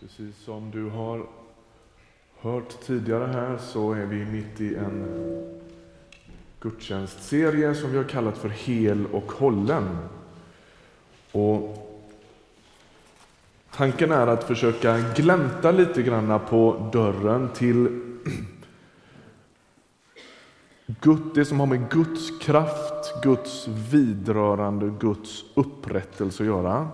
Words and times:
Precis 0.00 0.44
som 0.44 0.70
du 0.70 0.88
har 0.88 1.26
hört 2.40 2.80
tidigare 2.80 3.26
här 3.26 3.58
så 3.58 3.92
är 3.92 4.06
vi 4.06 4.24
mitt 4.24 4.60
i 4.60 4.74
en 4.74 5.06
gudstjänstserie 6.60 7.74
som 7.74 7.90
vi 7.90 7.96
har 7.96 8.04
kallat 8.04 8.38
för 8.38 8.48
Hel 8.48 9.06
och 9.06 9.32
hållen. 9.32 9.98
Och 11.32 11.76
tanken 13.70 14.12
är 14.12 14.26
att 14.26 14.44
försöka 14.44 14.98
glänta 15.16 15.70
lite 15.70 16.02
grann 16.02 16.40
på 16.48 16.90
dörren 16.92 17.48
till 17.54 18.00
det 21.34 21.44
som 21.44 21.60
har 21.60 21.66
med 21.66 21.90
Guds 21.90 22.38
kraft, 22.38 23.22
Guds 23.22 23.68
vidrörande, 23.68 24.92
Guds 25.00 25.44
upprättelse 25.54 26.42
att 26.42 26.46
göra. 26.46 26.88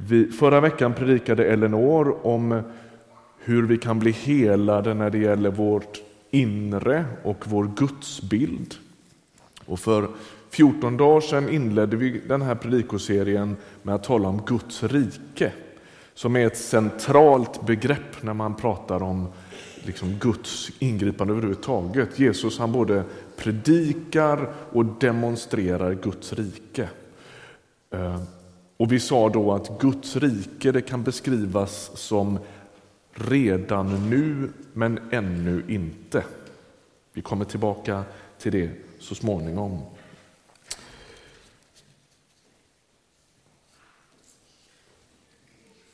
Vi, 0.00 0.26
förra 0.26 0.60
veckan 0.60 0.94
predikade 0.94 1.44
Eleanor 1.44 2.26
om 2.26 2.62
hur 3.38 3.66
vi 3.66 3.78
kan 3.78 3.98
bli 3.98 4.10
helade 4.10 4.94
när 4.94 5.10
det 5.10 5.18
gäller 5.18 5.50
vårt 5.50 6.02
inre 6.30 7.04
och 7.22 7.44
vår 7.48 7.70
gudsbild. 7.76 8.74
Och 9.66 9.80
för 9.80 10.08
14 10.50 10.96
dagar 10.96 11.20
sedan 11.20 11.48
inledde 11.48 11.96
vi 11.96 12.20
den 12.28 12.42
här 12.42 12.54
predikoserien 12.54 13.56
med 13.82 13.94
att 13.94 14.04
tala 14.04 14.28
om 14.28 14.42
Guds 14.46 14.82
rike, 14.82 15.52
som 16.14 16.36
är 16.36 16.46
ett 16.46 16.58
centralt 16.58 17.66
begrepp 17.66 18.22
när 18.22 18.34
man 18.34 18.54
pratar 18.54 19.02
om 19.02 19.28
liksom 19.82 20.14
Guds 20.14 20.70
ingripande 20.78 21.32
överhuvudtaget. 21.32 22.18
Jesus 22.18 22.58
han 22.58 22.72
både 22.72 23.04
predikar 23.36 24.52
och 24.72 24.84
demonstrerar 24.84 25.94
Guds 25.94 26.32
rike. 26.32 26.88
Eh, 27.90 28.20
och 28.78 28.92
vi 28.92 29.00
sa 29.00 29.28
då 29.28 29.52
att 29.52 29.80
Guds 29.80 30.16
rike 30.16 30.72
det 30.72 30.82
kan 30.82 31.02
beskrivas 31.02 31.90
som 31.94 32.38
redan 33.12 34.10
nu, 34.10 34.52
men 34.72 35.00
ännu 35.12 35.64
inte. 35.68 36.24
Vi 37.12 37.22
kommer 37.22 37.44
tillbaka 37.44 38.04
till 38.38 38.52
det 38.52 38.70
så 38.98 39.14
småningom. 39.14 39.80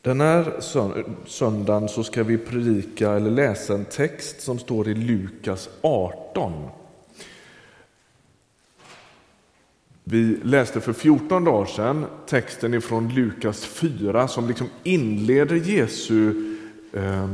Den 0.02 0.20
här 0.20 0.60
söndagen 1.26 1.88
så 1.88 2.04
ska 2.04 2.22
vi 2.22 2.38
predika 2.38 3.10
eller 3.10 3.30
läsa 3.30 3.74
en 3.74 3.84
text 3.84 4.40
som 4.40 4.58
står 4.58 4.88
i 4.88 4.94
Lukas 4.94 5.68
18. 5.80 6.52
Vi 10.06 10.36
läste 10.42 10.80
för 10.80 10.92
14 10.92 11.44
dagar 11.44 11.66
sedan 11.66 12.06
texten 12.26 12.74
ifrån 12.74 13.14
Lukas 13.14 13.64
4 13.64 14.28
som 14.28 14.48
liksom 14.48 14.68
inleder 14.82 15.56
Jesu 15.56 16.34
eh, 16.92 17.28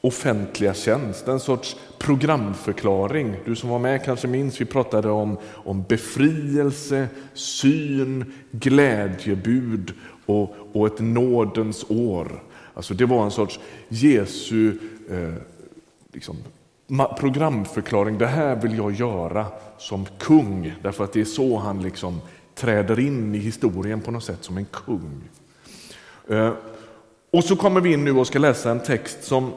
offentliga 0.00 0.74
tjänst, 0.74 1.28
en 1.28 1.40
sorts 1.40 1.76
programförklaring. 1.98 3.36
Du 3.44 3.56
som 3.56 3.70
var 3.70 3.78
med 3.78 4.04
kanske 4.04 4.28
minns, 4.28 4.60
vi 4.60 4.64
pratade 4.64 5.10
om, 5.10 5.38
om 5.52 5.84
befrielse, 5.88 7.08
syn, 7.34 8.32
glädjebud 8.50 9.92
och, 10.26 10.56
och 10.72 10.86
ett 10.86 11.00
nådens 11.00 11.84
år. 11.88 12.42
Alltså 12.74 12.94
det 12.94 13.06
var 13.06 13.24
en 13.24 13.30
sorts 13.30 13.60
Jesu 13.88 14.78
eh, 15.10 15.34
liksom, 16.12 16.36
programförklaring. 17.18 18.18
Det 18.18 18.26
här 18.26 18.56
vill 18.56 18.76
jag 18.76 18.92
göra 18.92 19.46
som 19.78 20.06
kung, 20.18 20.74
därför 20.82 21.04
att 21.04 21.12
det 21.12 21.20
är 21.20 21.24
så 21.24 21.58
han 21.58 21.82
liksom 21.82 22.20
träder 22.54 23.00
in 23.00 23.34
i 23.34 23.38
historien 23.38 24.00
på 24.00 24.10
något 24.10 24.24
sätt 24.24 24.44
som 24.44 24.56
en 24.56 24.64
kung. 24.64 25.22
Eh, 26.28 26.52
och 27.32 27.44
så 27.44 27.56
kommer 27.56 27.80
vi 27.80 27.92
in 27.92 28.04
nu 28.04 28.12
och 28.12 28.26
ska 28.26 28.38
läsa 28.38 28.70
en 28.70 28.80
text 28.80 29.24
som, 29.24 29.52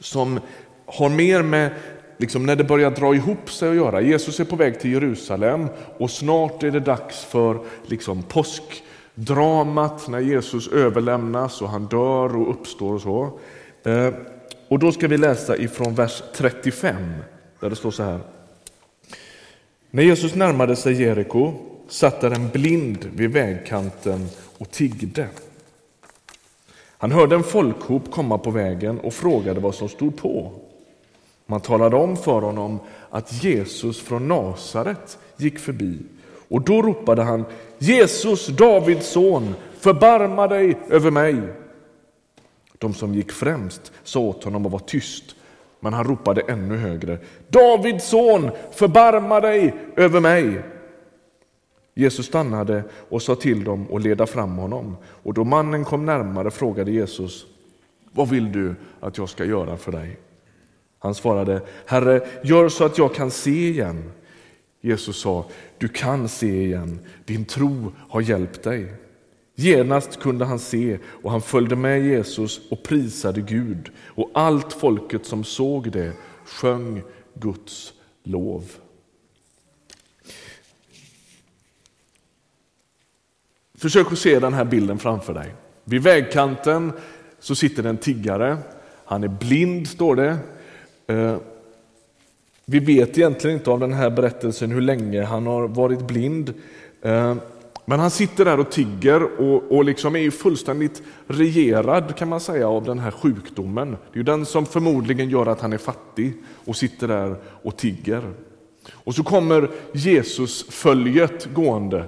som 0.00 0.40
har 0.86 1.08
mer 1.08 1.42
med 1.42 1.70
liksom 2.18 2.46
när 2.46 2.56
det 2.56 2.64
börjar 2.64 2.90
dra 2.90 3.14
ihop 3.14 3.50
sig 3.50 3.68
att 3.68 3.76
göra. 3.76 4.00
Jesus 4.00 4.40
är 4.40 4.44
på 4.44 4.56
väg 4.56 4.80
till 4.80 4.92
Jerusalem 4.92 5.68
och 5.98 6.10
snart 6.10 6.62
är 6.62 6.70
det 6.70 6.80
dags 6.80 7.24
för 7.24 7.58
liksom 7.86 8.22
påskdramat 8.22 10.08
när 10.08 10.20
Jesus 10.20 10.68
överlämnas 10.68 11.62
och 11.62 11.68
han 11.68 11.86
dör 11.86 12.36
och 12.36 12.50
uppstår 12.50 12.94
och 12.94 13.00
så. 13.00 13.38
Eh, 13.84 14.14
och 14.68 14.78
då 14.78 14.92
ska 14.92 15.08
vi 15.08 15.16
läsa 15.16 15.56
ifrån 15.56 15.94
vers 15.94 16.22
35 16.34 16.96
där 17.60 17.70
det 17.70 17.76
står 17.76 17.90
så 17.90 18.02
här. 18.02 18.20
När 19.90 20.02
Jesus 20.02 20.34
närmade 20.34 20.76
sig 20.76 21.02
Jeriko 21.02 21.52
satt 21.88 22.20
där 22.20 22.30
en 22.30 22.48
blind 22.48 23.10
vid 23.14 23.32
vägkanten 23.32 24.28
och 24.58 24.70
tiggde. 24.70 25.28
Han 26.98 27.12
hörde 27.12 27.34
en 27.34 27.42
folkhop 27.42 28.10
komma 28.10 28.38
på 28.38 28.50
vägen 28.50 29.00
och 29.00 29.14
frågade 29.14 29.60
vad 29.60 29.74
som 29.74 29.88
stod 29.88 30.16
på. 30.16 30.52
Man 31.46 31.60
talade 31.60 31.96
om 31.96 32.16
för 32.16 32.40
honom 32.40 32.78
att 33.10 33.44
Jesus 33.44 34.00
från 34.00 34.28
Nasaret 34.28 35.18
gick 35.36 35.58
förbi 35.58 35.98
och 36.48 36.62
då 36.62 36.82
ropade 36.82 37.22
han 37.22 37.44
Jesus, 37.78 38.46
Davids 38.46 39.06
son, 39.06 39.54
förbarma 39.80 40.46
dig 40.46 40.78
över 40.90 41.10
mig. 41.10 41.36
De 42.78 42.94
som 42.94 43.14
gick 43.14 43.32
främst 43.32 43.92
sa 44.02 44.20
åt 44.20 44.44
honom 44.44 44.66
att 44.66 44.72
vara 44.72 44.82
tyst, 44.82 45.36
men 45.80 45.92
han 45.92 46.04
ropade 46.04 46.40
ännu 46.40 46.76
högre. 46.76 47.18
Davids 47.48 48.08
son, 48.08 48.50
förbarma 48.72 49.40
dig 49.40 49.74
över 49.96 50.20
mig. 50.20 50.62
Jesus 51.94 52.26
stannade 52.26 52.84
och 53.08 53.22
sa 53.22 53.34
till 53.34 53.64
dem 53.64 53.86
att 53.92 54.02
leda 54.02 54.26
fram 54.26 54.56
honom. 54.56 54.96
Och 55.04 55.34
då 55.34 55.44
mannen 55.44 55.84
kom 55.84 56.04
närmare 56.04 56.50
frågade 56.50 56.90
Jesus, 56.90 57.46
vad 58.12 58.28
vill 58.28 58.52
du 58.52 58.74
att 59.00 59.18
jag 59.18 59.28
ska 59.28 59.44
göra 59.44 59.76
för 59.76 59.92
dig? 59.92 60.18
Han 60.98 61.14
svarade, 61.14 61.60
Herre, 61.86 62.26
gör 62.44 62.68
så 62.68 62.84
att 62.84 62.98
jag 62.98 63.14
kan 63.14 63.30
se 63.30 63.68
igen. 63.68 64.12
Jesus 64.80 65.20
sa, 65.20 65.46
du 65.78 65.88
kan 65.88 66.28
se 66.28 66.64
igen, 66.64 66.98
din 67.24 67.44
tro 67.44 67.92
har 68.08 68.20
hjälpt 68.20 68.62
dig. 68.62 68.92
Genast 69.58 70.20
kunde 70.20 70.44
han 70.44 70.58
se 70.58 70.98
och 71.22 71.30
han 71.30 71.42
följde 71.42 71.76
med 71.76 72.04
Jesus 72.04 72.60
och 72.70 72.82
prisade 72.82 73.40
Gud 73.40 73.90
och 73.98 74.30
allt 74.34 74.72
folket 74.72 75.26
som 75.26 75.44
såg 75.44 75.90
det 75.90 76.12
sjöng 76.44 77.02
Guds 77.34 77.92
lov. 78.22 78.64
Försök 83.74 84.12
att 84.12 84.18
se 84.18 84.38
den 84.38 84.54
här 84.54 84.64
bilden 84.64 84.98
framför 84.98 85.34
dig. 85.34 85.54
Vid 85.84 86.02
vägkanten 86.02 86.92
så 87.38 87.54
sitter 87.54 87.84
en 87.84 87.96
tiggare. 87.96 88.58
Han 89.04 89.24
är 89.24 89.28
blind, 89.28 89.88
står 89.88 90.16
det. 90.16 90.38
Eh, 91.06 91.36
vi 92.64 92.78
vet 92.78 93.18
egentligen 93.18 93.56
inte 93.56 93.70
av 93.70 93.80
den 93.80 93.92
här 93.92 94.10
berättelsen 94.10 94.70
hur 94.70 94.80
länge 94.80 95.24
han 95.24 95.46
har 95.46 95.68
varit 95.68 96.06
blind. 96.06 96.54
Eh, 97.02 97.36
men 97.88 98.00
han 98.00 98.10
sitter 98.10 98.44
där 98.44 98.60
och 98.60 98.70
tigger 98.70 99.40
och, 99.40 99.76
och 99.76 99.84
liksom 99.84 100.16
är 100.16 100.30
fullständigt 100.30 101.02
regerad 101.26 102.16
kan 102.16 102.28
man 102.28 102.40
säga 102.40 102.68
av 102.68 102.84
den 102.84 102.98
här 102.98 103.10
sjukdomen. 103.10 103.90
Det 103.90 104.14
är 104.14 104.16
ju 104.16 104.22
den 104.22 104.46
som 104.46 104.66
förmodligen 104.66 105.30
gör 105.30 105.46
att 105.46 105.60
han 105.60 105.72
är 105.72 105.78
fattig 105.78 106.34
och 106.64 106.76
sitter 106.76 107.08
där 107.08 107.36
och 107.62 107.76
tigger. 107.76 108.22
Och 108.92 109.14
så 109.14 109.22
kommer 109.22 109.70
Jesus 109.92 110.66
följet 110.70 111.54
gående 111.54 112.04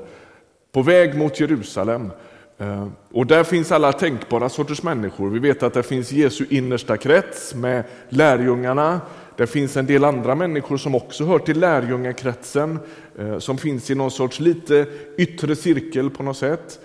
på 0.73 0.83
väg 0.83 1.19
mot 1.19 1.41
Jerusalem. 1.41 2.11
Eh, 2.59 2.89
och 3.13 3.27
där 3.27 3.45
finns 3.45 3.73
alla 3.73 3.93
tänkbara 3.93 4.49
sorters 4.49 4.83
människor. 4.83 5.31
Vi 5.31 5.39
vet 5.39 5.63
att 5.63 5.75
det 5.75 5.83
finns 5.83 6.13
Jesu 6.13 6.47
innersta 6.51 6.97
krets 6.97 7.55
med 7.55 7.85
lärjungarna, 8.09 9.01
det 9.39 9.47
finns 9.47 9.77
en 9.77 9.87
del 9.87 10.05
andra 10.05 10.35
människor 10.35 10.77
som 10.77 10.95
också 10.95 11.25
hör 11.25 11.39
till 11.39 11.61
lärjungakretsen, 11.61 12.79
eh, 13.19 13.39
som 13.39 13.59
finns 13.59 13.91
i 13.91 13.95
någon 13.95 14.11
sorts 14.11 14.41
lite 14.41 14.87
yttre 15.19 15.57
cirkel 15.57 16.11
på 16.11 16.23
något 16.23 16.37
sätt. 16.37 16.81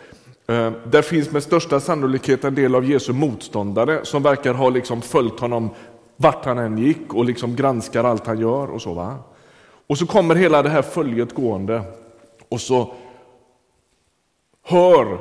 Eh, 0.48 0.72
där 0.92 1.02
finns 1.02 1.32
med 1.32 1.44
största 1.44 1.80
sannolikhet 1.80 2.44
en 2.44 2.56
del 2.56 2.76
av 2.76 2.86
Jesu 2.86 3.14
motståndare 3.14 4.06
som 4.06 4.24
verkar 4.24 4.54
ha 4.54 4.70
liksom 4.70 5.02
följt 5.02 5.40
honom 5.40 5.70
vart 6.16 6.46
han 6.46 6.58
än 6.58 6.78
gick 6.78 7.14
och 7.14 7.26
liksom 7.26 7.56
granskar 7.56 8.04
allt 8.04 8.28
han 8.28 8.40
gör. 8.40 8.68
Och 8.68 8.82
så 8.82 8.94
va? 8.94 9.16
Och 9.88 9.98
så 9.98 10.06
kommer 10.06 10.36
hela 10.36 10.62
det 10.62 10.70
här 10.70 10.82
följet 10.82 11.34
gående 11.34 11.82
och 12.50 12.62
så 12.62 12.94
hör 14.64 15.20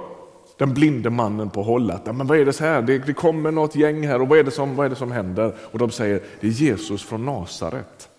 den 0.63 0.75
blinde 0.75 1.11
mannen 1.11 1.51
på 1.51 1.63
håll 1.63 1.93
men 2.05 2.27
vad 2.27 2.39
är 2.39 2.45
det 2.45 2.53
så 2.53 2.65
här? 2.65 2.83
Det, 2.83 2.99
det, 2.99 3.13
kommer 3.13 3.51
något 3.51 3.75
gäng 3.75 4.07
här 4.07 4.21
och 4.21 4.29
vad 4.29 4.39
är, 4.39 4.45
det 4.45 4.51
som, 4.51 4.77
vad 4.77 4.87
är 4.87 4.91
det 4.91 4.97
som 4.97 5.13
händer? 5.13 5.57
Och 5.61 5.79
de 5.79 5.91
säger 5.91 6.23
det 6.41 6.47
är 6.47 6.51
Jesus 6.51 7.03
från 7.03 7.25
Nasaret, 7.25 8.11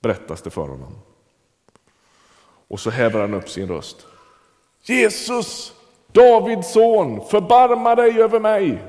berättas 0.00 0.42
det 0.42 0.50
för 0.50 0.68
honom. 0.68 0.98
Och 2.68 2.80
så 2.80 2.90
häver 2.90 3.20
han 3.20 3.34
upp 3.34 3.48
sin 3.48 3.68
röst. 3.68 4.06
Jesus, 4.82 5.72
Davids 6.12 6.72
son, 6.72 7.28
förbarma 7.30 7.94
dig 7.94 8.22
över 8.22 8.40
mig. 8.40 8.82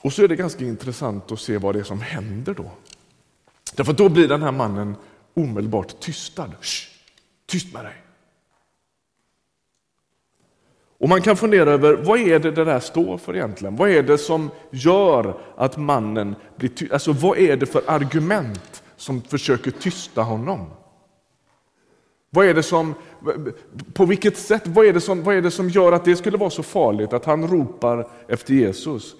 Och 0.00 0.12
så 0.12 0.22
är 0.22 0.28
det 0.28 0.36
ganska 0.36 0.64
intressant 0.64 1.32
att 1.32 1.40
se 1.40 1.58
vad 1.58 1.74
det 1.74 1.78
är 1.78 1.84
som 1.84 2.00
händer 2.00 2.54
då. 2.54 2.70
Därför 3.74 3.92
då 3.92 4.08
blir 4.08 4.28
den 4.28 4.42
här 4.42 4.52
mannen 4.52 4.96
omedelbart 5.34 6.00
tystad. 6.00 6.50
Shh, 6.60 6.88
tyst 7.46 7.74
med 7.74 7.84
dig! 7.84 8.07
Och 10.98 11.08
man 11.08 11.22
kan 11.22 11.36
fundera 11.36 11.70
över 11.70 11.94
vad 11.94 12.18
är 12.18 12.38
det 12.38 12.50
det 12.50 12.64
där 12.64 12.80
står 12.80 13.18
för 13.18 13.36
egentligen? 13.36 13.76
Vad 13.76 13.90
är 13.90 14.02
det 14.02 14.18
som 14.18 14.50
gör 14.70 15.40
att 15.56 15.76
mannen 15.76 16.34
blir 16.56 16.68
tyst? 16.68 16.92
Alltså 16.92 17.12
vad 17.12 17.38
är 17.38 17.56
det 17.56 17.66
för 17.66 17.82
argument 17.86 18.82
som 18.96 19.22
försöker 19.22 19.70
tysta 19.70 20.22
honom? 20.22 20.66
Vad 22.30 22.46
är 22.46 22.54
det 22.54 22.62
som, 22.62 22.94
på 23.92 24.04
vilket 24.04 24.36
sätt, 24.36 24.62
vad 24.66 24.86
är, 24.86 24.92
det 24.92 25.00
som, 25.00 25.22
vad 25.22 25.34
är 25.34 25.42
det 25.42 25.50
som 25.50 25.68
gör 25.68 25.92
att 25.92 26.04
det 26.04 26.16
skulle 26.16 26.36
vara 26.36 26.50
så 26.50 26.62
farligt 26.62 27.12
att 27.12 27.24
han 27.24 27.48
ropar 27.48 28.08
efter 28.28 28.54
Jesus? 28.54 29.14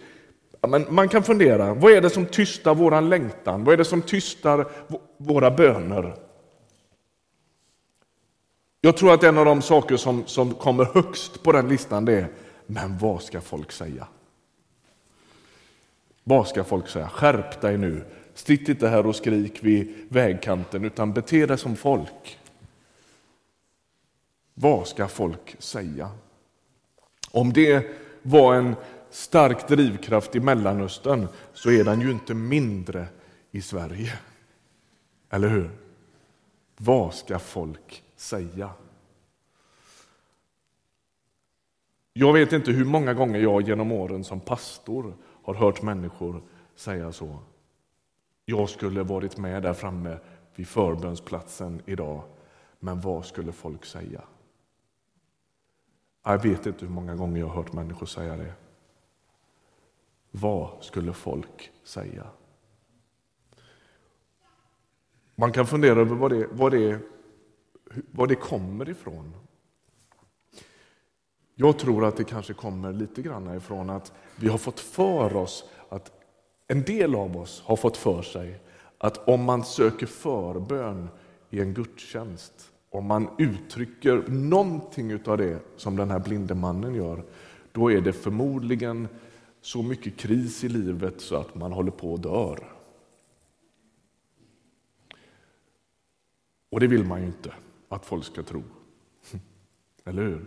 Men 0.68 0.86
man 0.90 1.08
kan 1.08 1.22
fundera, 1.22 1.74
vad 1.74 1.92
är 1.92 2.00
det 2.00 2.10
som 2.10 2.26
tystar 2.26 2.74
våran 2.74 3.08
längtan? 3.08 3.64
Vad 3.64 3.72
är 3.72 3.76
det 3.76 3.84
som 3.84 4.02
tystar 4.02 4.66
våra 5.18 5.50
böner? 5.50 6.27
Jag 8.80 8.96
tror 8.96 9.14
att 9.14 9.22
en 9.22 9.38
av 9.38 9.44
de 9.44 9.62
saker 9.62 9.96
som, 9.96 10.26
som 10.26 10.54
kommer 10.54 10.84
högst 10.84 11.42
på 11.42 11.52
den 11.52 11.68
listan 11.68 12.04
det 12.04 12.12
är, 12.12 12.28
men 12.66 12.98
vad 12.98 13.22
ska 13.22 13.40
folk 13.40 13.72
säga? 13.72 14.08
Vad 16.24 16.48
ska 16.48 16.64
folk 16.64 16.88
säga? 16.88 17.08
Skärp 17.08 17.60
dig 17.60 17.78
nu. 17.78 18.04
Sitt 18.34 18.68
inte 18.68 18.88
här 18.88 19.06
och 19.06 19.16
skrik 19.16 19.64
vid 19.64 20.06
vägkanten 20.08 20.84
utan 20.84 21.12
bete 21.12 21.46
dig 21.46 21.58
som 21.58 21.76
folk. 21.76 22.38
Vad 24.54 24.88
ska 24.88 25.08
folk 25.08 25.56
säga? 25.58 26.10
Om 27.30 27.52
det 27.52 27.86
var 28.22 28.54
en 28.54 28.76
stark 29.10 29.68
drivkraft 29.68 30.36
i 30.36 30.40
Mellanöstern 30.40 31.28
så 31.52 31.70
är 31.70 31.84
den 31.84 32.00
ju 32.00 32.10
inte 32.10 32.34
mindre 32.34 33.06
i 33.50 33.62
Sverige. 33.62 34.12
Eller 35.30 35.48
hur? 35.48 35.70
Vad 36.76 37.14
ska 37.14 37.38
folk 37.38 38.02
säga? 38.18 38.70
Jag 42.12 42.32
vet 42.32 42.52
inte 42.52 42.70
hur 42.70 42.84
många 42.84 43.14
gånger 43.14 43.40
jag 43.40 43.62
genom 43.62 43.92
åren 43.92 44.24
som 44.24 44.40
pastor 44.40 45.16
har 45.44 45.54
hört 45.54 45.82
människor 45.82 46.42
säga 46.74 47.12
så. 47.12 47.38
Jag 48.44 48.68
skulle 48.68 49.02
varit 49.02 49.36
med 49.36 49.62
där 49.62 49.74
framme 49.74 50.18
vid 50.54 50.68
förbönsplatsen 50.68 51.82
idag, 51.86 52.22
men 52.80 53.00
vad 53.00 53.26
skulle 53.26 53.52
folk 53.52 53.84
säga? 53.84 54.22
Jag 56.22 56.42
vet 56.42 56.66
inte 56.66 56.84
hur 56.84 56.92
många 56.92 57.14
gånger 57.14 57.40
jag 57.40 57.46
har 57.46 57.54
hört 57.54 57.72
människor 57.72 58.06
säga 58.06 58.36
det. 58.36 58.52
Vad 60.30 60.84
skulle 60.84 61.12
folk 61.12 61.70
säga? 61.84 62.26
Man 65.34 65.52
kan 65.52 65.66
fundera 65.66 66.00
över 66.00 66.14
vad 66.16 66.30
det, 66.30 66.46
vad 66.52 66.72
det, 66.72 67.00
var 68.10 68.26
det 68.26 68.34
kommer 68.34 68.88
ifrån. 68.88 69.34
Jag 71.54 71.78
tror 71.78 72.04
att 72.04 72.16
det 72.16 72.24
kanske 72.24 72.52
kommer 72.54 72.92
lite 72.92 73.22
grann 73.22 73.56
ifrån 73.56 73.90
att 73.90 74.12
vi 74.36 74.48
har 74.48 74.58
fått 74.58 74.80
för 74.80 75.36
oss 75.36 75.64
att 75.88 76.12
en 76.66 76.82
del 76.82 77.14
av 77.14 77.36
oss 77.36 77.62
har 77.66 77.76
fått 77.76 77.96
för 77.96 78.22
sig 78.22 78.60
att 78.98 79.28
om 79.28 79.44
man 79.44 79.64
söker 79.64 80.06
förbön 80.06 81.08
i 81.50 81.60
en 81.60 81.74
gudstjänst, 81.74 82.72
om 82.90 83.06
man 83.06 83.28
uttrycker 83.38 84.24
någonting 84.28 85.28
av 85.28 85.38
det 85.38 85.58
som 85.76 85.96
den 85.96 86.10
här 86.10 86.18
blinde 86.18 86.54
mannen 86.54 86.94
gör, 86.94 87.24
då 87.72 87.92
är 87.92 88.00
det 88.00 88.12
förmodligen 88.12 89.08
så 89.60 89.82
mycket 89.82 90.16
kris 90.16 90.64
i 90.64 90.68
livet 90.68 91.20
så 91.20 91.36
att 91.36 91.54
man 91.54 91.72
håller 91.72 91.90
på 91.90 92.14
att 92.14 92.22
dör. 92.22 92.72
Och 96.70 96.80
det 96.80 96.86
vill 96.86 97.04
man 97.04 97.20
ju 97.20 97.26
inte 97.26 97.54
att 97.88 98.06
folk 98.06 98.24
ska 98.24 98.42
tro. 98.42 98.62
Eller 100.04 100.22
hur? 100.22 100.44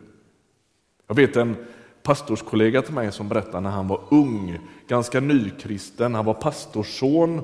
Jag 1.08 1.16
vet 1.16 1.36
en 1.36 1.56
pastorskollega 2.04 2.82
till 2.82 2.94
mig 2.94 3.12
som 3.12 3.30
berättade 3.30 3.60
när 3.60 3.70
han 3.70 3.88
var 3.88 4.02
ung, 4.10 4.60
ganska 4.88 5.20
nykristen, 5.20 6.16
han 6.16 6.26
var 6.26 6.34
pastorsson, 6.34 7.42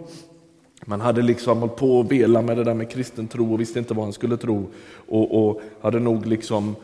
men 0.85 1.01
hade 1.01 1.21
liksom 1.21 1.59
hållit 1.59 1.75
på 1.75 1.99
och 1.99 2.11
velat 2.11 2.45
med 2.45 2.57
det 2.57 2.63
där 2.63 2.73
med 2.73 2.91
kristen 2.91 3.27
tro 3.27 3.53
och 3.53 3.59
visste 3.59 3.79
inte 3.79 3.93
vad 3.93 4.05
han 4.05 4.13
skulle 4.13 4.37
tro 4.37 4.67
och, 5.07 5.49
och 5.49 5.61
hade 5.81 5.99
nog 5.99 6.25
liksom 6.25 6.75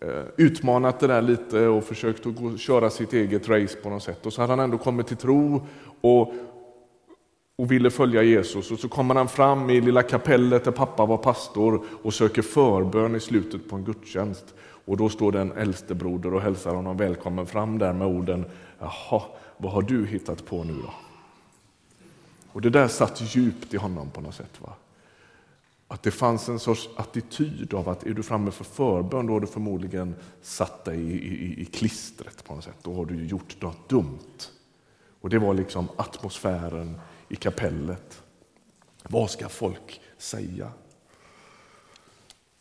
eh, 0.00 0.24
utmanat 0.36 1.00
det 1.00 1.06
där 1.06 1.22
lite 1.22 1.66
och 1.66 1.84
försökt 1.84 2.26
att 2.26 2.36
gå, 2.36 2.56
köra 2.56 2.90
sitt 2.90 3.12
eget 3.12 3.48
race 3.48 3.76
på 3.76 3.90
något 3.90 4.02
sätt. 4.02 4.26
Och 4.26 4.32
så 4.32 4.40
hade 4.40 4.52
han 4.52 4.60
ändå 4.60 4.78
kommit 4.78 5.06
till 5.06 5.16
tro 5.16 5.66
och, 6.00 6.34
och 7.62 7.70
ville 7.70 7.90
följa 7.90 8.22
Jesus. 8.22 8.70
Och 8.70 8.78
så 8.78 8.88
kommer 8.88 9.14
han 9.14 9.28
fram 9.28 9.70
i 9.70 9.80
lilla 9.80 10.02
kapellet 10.02 10.64
där 10.64 10.70
pappa 10.70 11.06
var 11.06 11.16
pastor 11.16 11.84
och 12.02 12.14
söker 12.14 12.42
förbön 12.42 13.16
i 13.16 13.20
slutet 13.20 13.68
på 13.68 13.76
en 13.76 13.84
gudstjänst. 13.84 14.54
Och 14.84 14.96
då 14.96 15.08
står 15.08 15.32
det 15.32 15.40
en 15.40 15.52
äldstebroder 15.52 16.34
och 16.34 16.40
hälsar 16.40 16.74
honom 16.74 16.96
välkommen 16.96 17.46
fram 17.46 17.78
där 17.78 17.92
med 17.92 18.06
orden 18.06 18.44
Jaha, 18.78 19.22
vad 19.56 19.72
har 19.72 19.82
du 19.82 20.06
hittat 20.06 20.46
på 20.46 20.64
nu 20.64 20.72
då? 20.72 20.94
Och 22.52 22.60
det 22.60 22.70
där 22.70 22.88
satt 22.88 23.36
djupt 23.36 23.74
i 23.74 23.76
honom 23.76 24.10
på 24.10 24.20
något 24.20 24.34
sätt. 24.34 24.60
Va? 24.60 24.72
Att 25.88 26.02
det 26.02 26.10
fanns 26.10 26.48
en 26.48 26.58
sorts 26.58 26.88
attityd 26.96 27.74
av 27.74 27.88
att 27.88 28.06
är 28.06 28.14
du 28.14 28.22
framme 28.22 28.50
för 28.50 28.64
förbön 28.64 29.26
då 29.26 29.32
har 29.32 29.40
du 29.40 29.46
förmodligen 29.46 30.14
satt 30.42 30.84
dig 30.84 31.00
i, 31.00 31.16
i, 31.16 31.62
i 31.62 31.64
klistret 31.64 32.44
på 32.44 32.54
något 32.54 32.64
sätt. 32.64 32.78
Då 32.82 32.94
har 32.94 33.04
du 33.04 33.26
gjort 33.26 33.56
något 33.60 33.88
dumt. 33.88 34.48
Och 35.20 35.30
det 35.30 35.38
var 35.38 35.54
liksom 35.54 35.88
atmosfären 35.96 36.98
i 37.32 37.36
kapellet. 37.36 38.22
Vad 39.02 39.30
ska 39.30 39.48
folk 39.48 40.00
säga? 40.18 40.72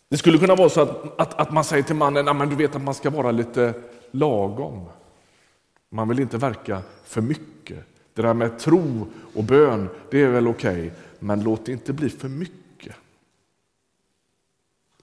Det 0.09 0.17
skulle 0.17 0.37
kunna 0.37 0.55
vara 0.55 0.69
så 0.69 0.81
att, 0.81 1.19
att, 1.19 1.33
att 1.33 1.51
man 1.51 1.63
säger 1.63 1.83
till 1.83 1.95
mannen, 1.95 2.37
men 2.37 2.49
du 2.49 2.55
vet 2.55 2.75
att 2.75 2.81
man 2.81 2.93
ska 2.93 3.09
vara 3.09 3.31
lite 3.31 3.73
lagom. 4.11 4.89
Man 5.89 6.09
vill 6.09 6.19
inte 6.19 6.37
verka 6.37 6.81
för 7.03 7.21
mycket. 7.21 7.85
Det 8.13 8.21
där 8.21 8.33
med 8.33 8.59
tro 8.59 9.07
och 9.35 9.43
bön, 9.43 9.89
det 10.11 10.21
är 10.21 10.29
väl 10.29 10.47
okej, 10.47 10.71
okay, 10.71 10.91
men 11.19 11.43
låt 11.43 11.65
det 11.65 11.71
inte 11.71 11.93
bli 11.93 12.09
för 12.09 12.29
mycket. 12.29 12.95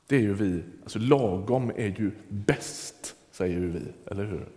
Det 0.06 0.16
är 0.16 0.20
ju 0.20 0.34
vi, 0.34 0.62
alltså 0.82 0.98
lagom 0.98 1.72
är 1.76 1.88
ju 1.88 2.10
bäst, 2.28 3.14
säger 3.30 3.58
ju 3.58 3.70
vi, 3.70 3.82
eller 4.06 4.24
hur? 4.24 4.48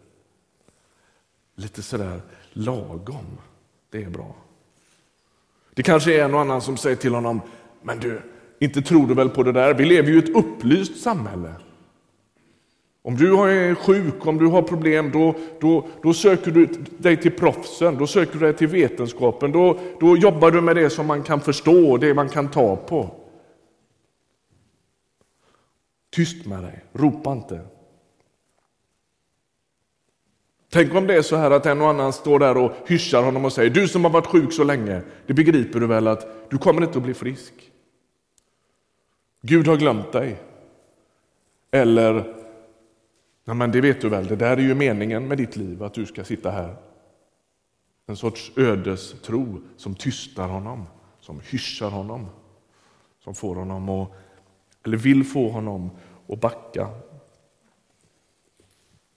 Lite 1.55 1.81
sådär 1.81 2.21
lagom, 2.53 3.37
det 3.89 4.03
är 4.03 4.09
bra. 4.09 4.35
Det 5.73 5.83
kanske 5.83 6.19
är 6.19 6.25
en 6.25 6.33
och 6.33 6.41
annan 6.41 6.61
som 6.61 6.77
säger 6.77 6.95
till 6.95 7.13
honom, 7.13 7.41
men 7.81 7.99
du, 7.99 8.21
inte 8.59 8.81
tror 8.81 9.07
du 9.07 9.13
väl 9.13 9.29
på 9.29 9.43
det 9.43 9.51
där? 9.51 9.73
Vi 9.73 9.85
lever 9.85 10.09
ju 10.09 10.15
i 10.15 10.19
ett 10.19 10.35
upplyst 10.35 11.01
samhälle. 11.01 11.53
Om 13.03 13.15
du 13.17 13.33
är 13.33 13.75
sjuk, 13.75 14.25
om 14.27 14.37
du 14.37 14.47
har 14.47 14.61
problem, 14.61 15.11
då, 15.11 15.35
då, 15.59 15.87
då 16.03 16.13
söker 16.13 16.51
du 16.51 16.65
dig 16.97 17.17
till 17.17 17.31
proffsen, 17.31 17.97
då 17.97 18.07
söker 18.07 18.33
du 18.33 18.39
dig 18.39 18.53
till 18.53 18.67
vetenskapen, 18.67 19.51
då, 19.51 19.79
då 19.99 20.17
jobbar 20.17 20.51
du 20.51 20.61
med 20.61 20.75
det 20.75 20.89
som 20.89 21.07
man 21.07 21.23
kan 21.23 21.41
förstå, 21.41 21.97
det 21.97 22.13
man 22.13 22.29
kan 22.29 22.47
ta 22.47 22.75
på. 22.75 23.15
Tyst 26.11 26.45
med 26.45 26.63
dig, 26.63 26.83
ropa 26.93 27.31
inte. 27.31 27.59
Tänk 30.73 30.93
om 30.95 31.07
det 31.07 31.15
är 31.15 31.21
så 31.21 31.35
här 31.35 31.51
att 31.51 31.65
en 31.65 31.81
och 31.81 31.89
annan 31.89 32.13
står 32.13 32.39
där 32.39 32.57
och 32.57 32.71
hyschar 32.87 33.23
honom 33.23 33.45
och 33.45 33.53
säger, 33.53 33.69
du 33.69 33.87
som 33.87 34.03
har 34.03 34.11
varit 34.11 34.27
sjuk 34.27 34.53
så 34.53 34.63
länge, 34.63 35.01
det 35.27 35.33
begriper 35.33 35.79
du 35.79 35.87
väl 35.87 36.07
att 36.07 36.49
du 36.49 36.57
kommer 36.57 36.81
inte 36.81 36.97
att 36.97 37.03
bli 37.03 37.13
frisk. 37.13 37.53
Gud 39.41 39.67
har 39.67 39.77
glömt 39.77 40.11
dig. 40.11 40.41
Eller, 41.71 42.35
ja 43.45 43.53
men 43.53 43.71
det 43.71 43.81
vet 43.81 44.01
du 44.01 44.09
väl, 44.09 44.27
det 44.27 44.35
där 44.35 44.57
är 44.57 44.61
ju 44.61 44.75
meningen 44.75 45.27
med 45.27 45.37
ditt 45.37 45.55
liv, 45.55 45.83
att 45.83 45.93
du 45.93 46.05
ska 46.05 46.23
sitta 46.23 46.51
här. 46.51 46.75
En 48.07 48.15
sorts 48.15 48.51
ödestro 48.55 49.61
som 49.77 49.95
tystar 49.95 50.47
honom, 50.47 50.87
som 51.19 51.39
hyschar 51.39 51.89
honom, 51.89 52.27
som 53.23 53.35
får 53.35 53.55
honom 53.55 53.89
att, 53.89 54.09
eller 54.85 54.97
vill 54.97 55.23
få 55.23 55.49
honom 55.49 55.89
att 56.27 56.39
backa. 56.39 56.89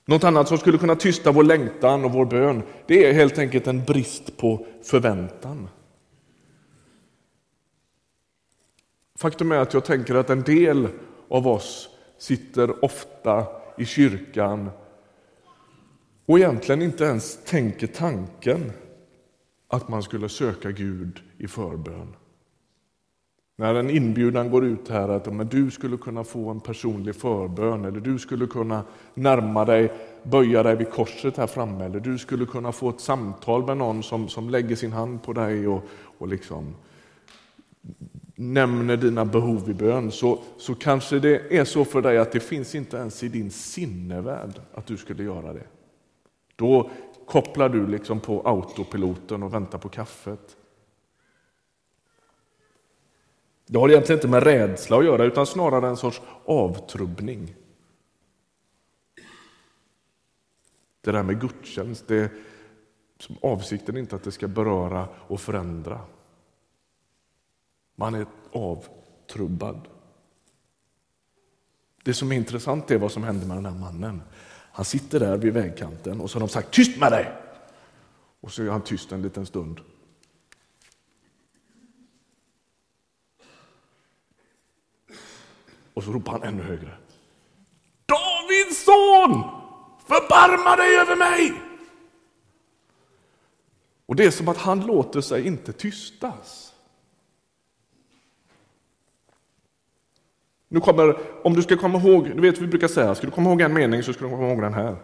Något 0.07 0.25
annat 0.25 0.49
som 0.49 0.59
skulle 0.59 0.79
kunna 0.79 0.97
tysta 0.97 1.33
vår 1.33 1.45
längtan 1.45 2.05
och 2.05 2.13
vår 2.13 2.25
bön, 2.25 2.63
det 2.87 3.07
är 3.07 3.13
helt 3.13 3.39
enkelt 3.39 3.67
en 3.67 3.85
brist 3.85 4.37
på 4.37 4.67
förväntan. 4.83 5.69
Faktum 9.19 9.53
är 9.53 9.57
att 9.57 9.75
jag 9.75 9.85
tänker 9.85 10.15
att 10.15 10.31
en 10.31 10.43
del 10.43 10.89
av 11.29 11.49
oss 11.49 11.89
sitter 12.19 12.85
ofta 12.85 13.47
i 13.79 13.85
kyrkan 13.85 14.71
och 16.27 16.39
egentligen 16.39 16.83
inte 16.83 17.05
ens 17.05 17.45
tänker 17.45 17.87
tanken 17.87 18.73
att 19.69 19.89
man 19.89 20.03
skulle 20.03 20.29
söka 20.29 20.71
Gud 20.71 21.21
i 21.39 21.49
förbön. 21.49 22.15
När 23.57 23.75
en 23.75 23.91
inbjudan 23.91 24.51
går 24.51 24.65
ut 24.65 24.89
här 24.89 25.09
att 25.09 25.33
men 25.33 25.49
du 25.49 25.71
skulle 25.71 25.97
kunna 25.97 26.25
få 26.25 26.51
en 26.51 26.61
personlig 26.61 27.15
förbön 27.15 27.85
eller 27.85 28.01
du 28.01 28.19
skulle 28.19 28.47
kunna 28.47 28.83
närma 29.15 29.65
dig, 29.65 29.93
böja 30.23 30.63
dig 30.63 30.77
vid 30.77 30.91
korset 30.91 31.37
här 31.37 31.47
framme 31.47 31.85
eller 31.85 32.01
du 32.01 32.19
skulle 32.19 32.47
kunna 32.47 32.73
få 32.73 32.91
ett 32.91 33.01
samtal 33.01 33.67
med 33.67 33.77
någon 33.77 34.03
som, 34.03 34.29
som 34.29 34.51
lägger 34.51 34.77
sin 34.77 34.93
hand 34.93 35.23
på 35.23 35.33
dig 35.33 35.69
och, 35.69 35.85
och 36.19 36.29
liksom 36.29 36.75
nämner 38.37 38.97
dina 38.97 39.25
behov 39.25 39.71
i 39.71 39.75
bön 39.75 40.11
så, 40.11 40.39
så 40.57 40.75
kanske 40.75 41.19
det 41.19 41.59
är 41.59 41.65
så 41.65 41.85
för 41.85 42.03
dig 42.03 42.19
att 42.19 42.33
det 42.33 42.41
finns 42.41 42.75
inte 42.75 42.97
ens 42.97 43.23
i 43.23 43.29
din 43.29 43.51
sinnevärld 43.51 44.61
att 44.75 44.87
du 44.87 44.97
skulle 44.97 45.23
göra 45.23 45.53
det. 45.53 45.67
Då 46.57 46.91
kopplar 47.27 47.69
du 47.69 47.87
liksom 47.87 48.21
på 48.21 48.43
autopiloten 48.45 49.43
och 49.43 49.55
väntar 49.55 49.79
på 49.79 49.89
kaffet. 49.89 50.57
Det 53.67 53.79
har 53.79 53.89
egentligen 53.89 54.19
inte 54.19 54.29
med 54.29 54.43
rädsla 54.43 54.99
att 54.99 55.05
göra 55.05 55.25
utan 55.25 55.47
snarare 55.47 55.89
en 55.89 55.97
sorts 55.97 56.21
avtrubbning. 56.45 57.55
Det 61.01 61.13
där 61.13 61.23
med 61.23 61.41
gudstjänst, 61.41 62.09
det, 62.09 62.33
som 63.19 63.37
avsikten 63.43 63.97
är 63.97 64.01
inte 64.01 64.17
att 64.17 64.25
det 64.25 64.33
ska 64.33 64.49
beröra 64.49 65.09
och 65.15 65.41
förändra. 65.41 66.01
Man 67.97 68.15
är 68.15 68.27
avtrubbad. 68.53 69.89
Det 72.05 72.15
som 72.15 72.33
är 72.33 72.37
intressant 72.37 72.91
är 72.91 72.99
vad 72.99 73.13
som 73.13 73.25
händer 73.25 73.47
med 73.47 73.57
den 73.57 73.67
här 73.67 73.81
mannen. 73.81 74.23
Han 74.73 74.85
sitter 74.85 75.21
där 75.21 75.37
vid 75.37 75.53
vägkanten 75.53 76.21
och 76.21 76.31
så 76.31 76.37
har 76.37 76.41
de 76.41 76.49
sagt 76.49 76.71
tyst 76.71 77.01
med 77.01 77.13
dig! 77.13 77.33
Och 78.41 78.53
så 78.53 78.63
är 78.63 78.71
han 78.71 78.83
tyst 78.83 79.13
en 79.13 79.23
liten 79.23 79.47
stund. 79.47 79.81
Och 85.95 86.05
så 86.05 86.13
ropar 86.13 86.33
han 86.33 86.43
ännu 86.43 86.63
högre. 86.63 86.97
Davids 88.07 88.85
son! 88.85 89.43
Förbarma 90.07 90.77
dig 90.77 90.97
över 90.97 91.17
mig! 91.17 91.53
Och 94.07 94.17
det 94.17 94.25
är 94.25 94.31
som 94.31 94.49
att 94.49 94.57
han 94.57 94.81
låter 94.81 95.21
sig 95.21 95.47
inte 95.47 95.73
tystas. 95.73 96.75
Nu 100.69 100.81
kommer, 100.81 101.17
om 101.47 101.55
du 101.55 101.63
ska 101.63 101.77
komma 101.77 101.99
ihåg, 101.99 102.31
du 102.37 102.41
vet 102.41 102.59
vi 102.59 102.67
brukar 102.67 102.89
säga, 102.89 103.15
ska 103.15 103.27
du 103.27 103.31
komma 103.31 103.51
ihåg 103.51 103.61
en 103.61 103.75
mening 103.75 104.03
så 104.03 104.13
ska 104.13 104.25
du 104.25 104.31
komma 104.31 104.49
ihåg 104.49 104.63
den 104.63 104.75
här. 104.75 104.97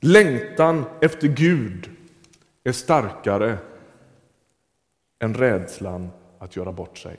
Längtan 0.00 0.84
efter 1.00 1.28
Gud 1.28 1.90
är 2.64 2.72
starkare 2.72 3.58
än 5.18 5.34
rädslan 5.34 6.10
att 6.38 6.56
göra 6.56 6.72
bort 6.72 6.98
sig. 6.98 7.16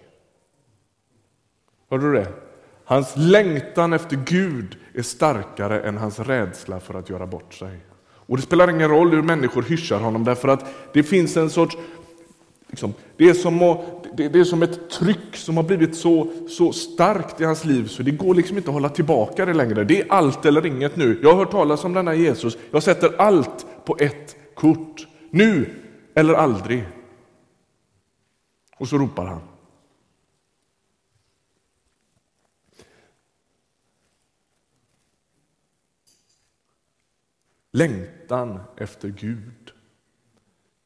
Hörde 1.89 2.11
du 2.11 2.13
det? 2.13 2.52
Hans 2.93 3.13
längtan 3.15 3.93
efter 3.93 4.15
Gud 4.25 4.77
är 4.93 5.01
starkare 5.01 5.81
än 5.81 5.97
hans 5.97 6.19
rädsla 6.19 6.79
för 6.79 6.93
att 6.93 7.09
göra 7.09 7.27
bort 7.27 7.53
sig. 7.53 7.79
Och 8.05 8.37
Det 8.37 8.43
spelar 8.43 8.69
ingen 8.69 8.89
roll 8.89 9.09
hur 9.09 9.21
människor 9.21 9.61
hyschar 9.61 9.99
honom 9.99 10.23
därför 10.23 10.47
att 10.47 10.65
det 10.93 11.03
finns 11.03 11.37
en 11.37 11.49
sorts 11.49 11.77
Liksom, 12.69 12.93
det, 13.17 13.29
är 13.29 13.33
som 13.33 13.61
att, 13.61 14.17
det, 14.17 14.35
är 14.35 14.43
som 14.43 14.63
ett 14.63 14.89
tryck 14.89 15.35
som 15.35 15.57
har 15.57 15.63
blivit 15.63 15.95
så, 15.95 16.27
så 16.49 16.73
starkt 16.73 17.41
i 17.41 17.43
hans 17.43 17.65
liv 17.65 17.87
så 17.87 18.03
det 18.03 18.11
går 18.11 18.35
liksom 18.35 18.57
inte 18.57 18.69
att 18.69 18.73
hålla 18.73 18.89
tillbaka 18.89 19.45
det 19.45 19.53
längre. 19.53 19.83
Det 19.83 20.01
är 20.01 20.11
allt 20.11 20.45
eller 20.45 20.65
inget 20.65 20.95
nu. 20.95 21.19
Jag 21.23 21.29
har 21.29 21.37
hört 21.37 21.51
talas 21.51 21.83
om 21.83 21.93
denna 21.93 22.15
Jesus. 22.15 22.57
Jag 22.71 22.83
sätter 22.83 23.21
allt 23.21 23.65
på 23.85 23.97
ett 23.99 24.35
kort. 24.55 25.07
Nu 25.29 25.69
eller 26.15 26.33
aldrig. 26.33 26.83
Och 28.77 28.87
så 28.87 28.97
ropar 28.97 29.25
han. 29.25 29.41
Längtan 37.75 38.59
efter 38.77 39.09
Gud 39.09 39.71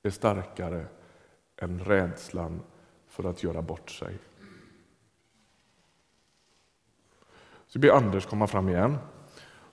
är 0.03 0.09
starkare 0.09 0.85
än 1.57 1.79
rädslan 1.79 2.61
för 3.07 3.23
att 3.23 3.43
göra 3.43 3.61
bort 3.61 3.91
sig. 3.91 4.17
Så 7.67 7.79
ber 7.79 7.89
Anders 7.89 8.25
komma 8.25 8.47
fram 8.47 8.69
igen. 8.69 8.97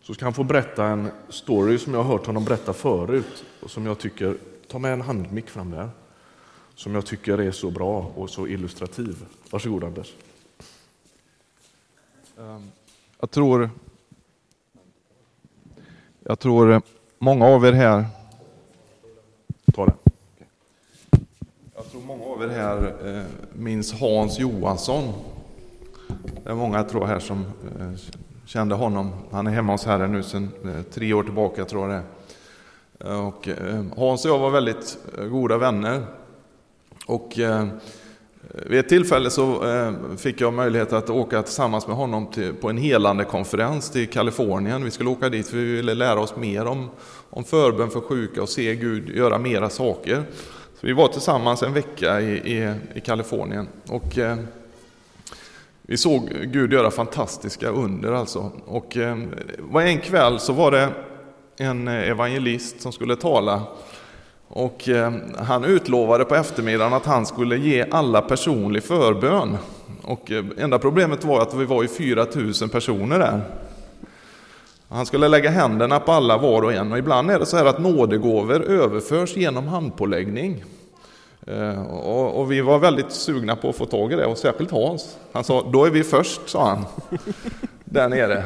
Så 0.01 0.15
ska 0.15 0.25
han 0.25 0.35
få 0.35 0.45
berätta 0.45 0.87
en 0.87 1.11
story 1.29 1.79
som 1.79 1.95
jag 1.95 2.03
har 2.03 2.13
hört 2.13 2.27
honom 2.27 2.45
berätta 2.45 2.73
förut 2.73 3.45
och 3.63 3.71
som 3.71 3.87
jag 3.87 3.99
tycker, 3.99 4.37
ta 4.69 4.79
med 4.79 4.93
en 4.93 5.01
handmick 5.01 5.49
fram 5.49 5.71
där, 5.71 5.91
som 6.75 6.95
jag 6.95 7.07
tycker 7.07 7.41
är 7.41 7.51
så 7.51 7.71
bra 7.71 8.13
och 8.17 8.31
så 8.31 8.47
illustrativ. 8.47 9.27
Varsågod 9.51 9.85
Anders. 9.85 10.15
Ehm, 12.39 12.71
jag 13.21 13.31
tror, 13.31 13.71
jag 16.21 16.39
tror 16.39 16.83
många 17.19 17.47
av 17.47 17.67
er 17.67 17.73
här 17.73 18.05
Ta 19.75 19.87
det 19.87 19.95
tror 21.95 22.07
många 22.07 22.25
av 22.25 22.43
er 22.43 22.49
här 22.49 22.95
eh, 23.07 23.23
minns 23.53 23.93
Hans 24.01 24.39
Johansson. 24.39 25.13
Det 26.45 26.51
är 26.51 26.55
många 26.55 26.85
tror 26.85 27.07
här 27.07 27.19
som 27.19 27.45
eh, 27.81 27.91
kände 28.47 28.75
honom. 28.75 29.11
Han 29.31 29.47
är 29.47 29.51
hemma 29.51 29.73
hos 29.73 29.85
Herren 29.85 30.13
nu 30.13 30.23
sedan 30.23 30.51
eh, 30.65 30.83
tre 30.83 31.13
år 31.13 31.23
tillbaka 31.23 31.65
tror 31.65 31.91
jag 31.91 32.03
det 32.03 32.05
och 33.15 33.49
Hans 33.97 34.25
och 34.25 34.31
jag 34.31 34.39
var 34.39 34.51
väldigt 34.51 34.99
goda 35.31 35.59
vänner. 35.59 36.03
Och 37.07 37.39
vid 38.49 38.79
ett 38.79 38.89
tillfälle 38.89 39.31
så 39.31 39.69
eh, 39.69 39.93
fick 40.17 40.41
jag 40.41 40.53
möjlighet 40.53 40.93
att 40.93 41.11
åka 41.11 41.43
tillsammans 41.43 41.87
med 41.87 41.97
honom 41.97 42.27
till, 42.27 42.55
på 42.55 42.71
en 42.71 42.79
helande 42.79 43.25
konferens 43.25 43.91
till 43.91 44.09
Kalifornien. 44.09 44.85
Vi 44.85 44.91
skulle 44.91 45.11
åka 45.11 45.29
dit 45.29 45.49
för 45.49 45.57
vi 45.57 45.77
ville 45.77 45.95
lära 45.95 46.21
oss 46.21 46.37
mer 46.37 46.67
om, 46.67 46.91
om 47.31 47.45
förbön 47.45 47.91
för 47.91 48.01
sjuka 48.01 48.43
och 48.43 48.49
se 48.49 48.75
Gud 48.75 49.17
göra 49.17 49.39
mera 49.39 49.71
saker. 49.71 50.23
Så 50.81 50.87
vi 50.87 50.93
var 50.93 51.09
tillsammans 51.09 51.63
en 51.63 51.73
vecka 51.73 52.21
i, 52.21 52.33
i, 52.33 52.75
i 52.95 53.01
Kalifornien 53.01 53.69
och 53.89 54.19
eh, 54.19 54.37
vi 55.83 55.97
såg 55.97 56.31
Gud 56.43 56.73
göra 56.73 56.91
fantastiska 56.91 57.69
under 57.69 58.13
alltså. 58.13 58.53
Och 58.67 58.97
eh, 58.97 59.19
en 59.75 59.99
kväll 59.99 60.41
så 60.41 60.53
var 60.53 60.71
det 60.71 60.89
en 61.57 61.89
eh, 61.89 62.09
evangelist 62.09 62.81
som 62.81 62.93
skulle 62.93 63.17
tala 63.17 63.63
och 64.49 64.89
eh, 64.89 65.13
han 65.39 65.65
utlovade 65.65 66.25
på 66.25 66.35
eftermiddagen 66.35 66.93
att 66.93 67.07
han 67.07 67.27
skulle 67.27 67.57
ge 67.57 67.87
alla 67.91 68.23
personlig 68.23 68.83
förbön. 68.83 69.57
Och 70.03 70.31
eh, 70.31 70.45
enda 70.59 70.79
problemet 70.79 71.25
var 71.25 71.41
att 71.41 71.55
vi 71.55 71.65
var 71.65 71.83
ju 71.83 71.89
4000 71.89 72.69
personer 72.69 73.19
där. 73.19 73.41
Han 74.89 75.07
skulle 75.07 75.29
lägga 75.29 75.51
händerna 75.51 76.01
på 76.01 76.13
alla 76.13 76.39
var 76.39 76.63
och 76.63 76.73
en 76.73 76.93
och 76.93 76.99
ibland 76.99 77.31
är 77.31 77.39
det 77.39 77.47
så 77.47 77.57
här 77.57 77.65
att 77.65 77.79
nådegåvor 77.79 78.63
överförs 78.63 79.37
genom 79.37 79.69
handpåläggning. 79.69 80.65
Eh, 81.47 81.83
och, 81.93 82.53
vi 82.53 82.61
var 82.61 82.79
väldigt 82.79 83.13
sugna 83.13 83.57
på 83.57 83.69
att 83.69 83.77
få 83.77 83.87
tag 83.87 84.13
i 84.13 84.17
det 84.17 84.27
och 84.27 84.39
särskilt 84.39 84.71
Hans. 84.71 85.17
Han 85.33 85.45
sa, 85.45 85.71
då 85.73 85.85
är 85.85 85.91
vi 85.91 86.05
först, 86.05 86.49
sa 86.49 86.69
han, 86.69 86.85
där 87.85 88.09
nere. 88.09 88.45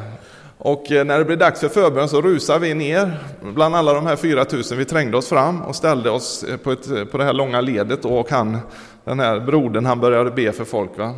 Och 0.58 0.92
eh, 0.92 1.04
när 1.04 1.18
det 1.18 1.24
blev 1.24 1.38
dags 1.38 1.60
för 1.60 1.68
förbön 1.68 2.08
så 2.08 2.22
rusade 2.22 2.58
vi 2.58 2.74
ner 2.74 3.18
bland 3.40 3.76
alla 3.76 3.94
de 3.94 4.06
här 4.06 4.16
4000. 4.16 4.78
Vi 4.78 4.84
trängde 4.84 5.16
oss 5.16 5.28
fram 5.28 5.62
och 5.62 5.76
ställde 5.76 6.10
oss 6.10 6.44
eh, 6.44 6.56
på, 6.56 6.72
ett, 6.72 6.90
eh, 6.90 7.04
på 7.04 7.18
det 7.18 7.24
här 7.24 7.32
långa 7.32 7.60
ledet 7.60 8.04
och 8.04 8.30
han, 8.30 8.58
den 9.04 9.20
här 9.20 9.40
brodern, 9.40 9.86
han 9.86 10.00
började 10.00 10.30
be 10.30 10.52
för 10.52 10.64
folk. 10.64 10.98
Va? 10.98 11.14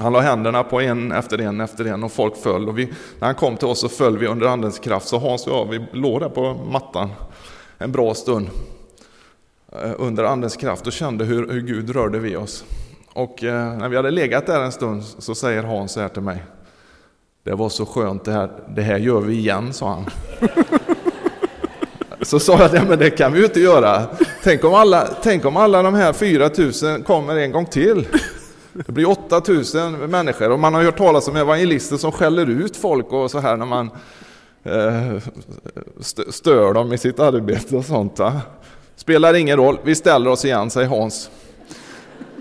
Han 0.00 0.12
la 0.12 0.20
händerna 0.20 0.62
på 0.62 0.80
en 0.80 1.12
efter 1.12 1.40
en 1.40 1.60
efter 1.60 1.84
en 1.84 2.04
och 2.04 2.12
folk 2.12 2.36
föll. 2.36 2.68
Och 2.68 2.78
vi, 2.78 2.86
när 3.18 3.26
han 3.26 3.34
kom 3.34 3.56
till 3.56 3.68
oss 3.68 3.80
så 3.80 3.88
föll 3.88 4.18
vi 4.18 4.26
under 4.26 4.46
andens 4.46 4.78
kraft. 4.78 5.08
Så 5.08 5.18
Hans 5.18 5.46
och 5.46 5.52
jag, 5.52 5.68
vi 5.70 5.86
låg 5.92 6.20
där 6.20 6.28
på 6.28 6.54
mattan 6.54 7.10
en 7.78 7.92
bra 7.92 8.14
stund 8.14 8.50
under 9.96 10.24
andens 10.24 10.56
kraft 10.56 10.86
och 10.86 10.92
kände 10.92 11.24
hur, 11.24 11.48
hur 11.48 11.60
Gud 11.60 11.90
rörde 11.90 12.18
vid 12.18 12.36
oss. 12.36 12.64
Och 13.12 13.38
när 13.42 13.88
vi 13.88 13.96
hade 13.96 14.10
legat 14.10 14.46
där 14.46 14.60
en 14.60 14.72
stund 14.72 15.04
så 15.04 15.34
säger 15.34 15.62
Hans 15.62 15.92
så 15.92 16.00
här 16.00 16.08
till 16.08 16.22
mig. 16.22 16.42
Det 17.44 17.54
var 17.54 17.68
så 17.68 17.86
skönt 17.86 18.24
det 18.24 18.32
här, 18.32 18.50
det 18.68 18.82
här 18.82 18.98
gör 18.98 19.20
vi 19.20 19.34
igen, 19.34 19.72
sa 19.72 19.88
han. 19.88 20.06
Så 22.22 22.40
sa 22.40 22.58
jag, 22.58 22.72
det, 22.72 22.84
men 22.88 22.98
det 22.98 23.10
kan 23.10 23.32
vi 23.32 23.38
ju 23.38 23.44
inte 23.44 23.60
göra. 23.60 24.02
Tänk 24.42 24.64
om 24.64 24.74
alla, 24.74 25.08
tänk 25.22 25.44
om 25.44 25.56
alla 25.56 25.82
de 25.82 25.94
här 25.94 26.12
4000 26.12 27.02
kommer 27.02 27.36
en 27.36 27.52
gång 27.52 27.66
till. 27.66 28.06
Det 28.72 28.92
blir 28.92 29.08
8000 29.08 29.92
människor 29.92 30.50
och 30.50 30.58
man 30.58 30.74
har 30.74 30.82
hört 30.82 30.98
talas 30.98 31.28
om 31.28 31.36
evangelister 31.36 31.96
som 31.96 32.12
skäller 32.12 32.50
ut 32.50 32.76
folk 32.76 33.12
och 33.12 33.30
så 33.30 33.38
här 33.38 33.56
när 33.56 33.66
man 33.66 33.90
eh, 34.62 35.22
stör 36.30 36.74
dem 36.74 36.92
i 36.92 36.98
sitt 36.98 37.20
arbete 37.20 37.76
och 37.76 37.84
sånt. 37.84 38.18
Va? 38.18 38.40
Spelar 38.96 39.34
ingen 39.34 39.56
roll, 39.56 39.78
vi 39.84 39.94
ställer 39.94 40.30
oss 40.30 40.44
igen, 40.44 40.70
säger 40.70 40.88
Hans. 40.88 41.30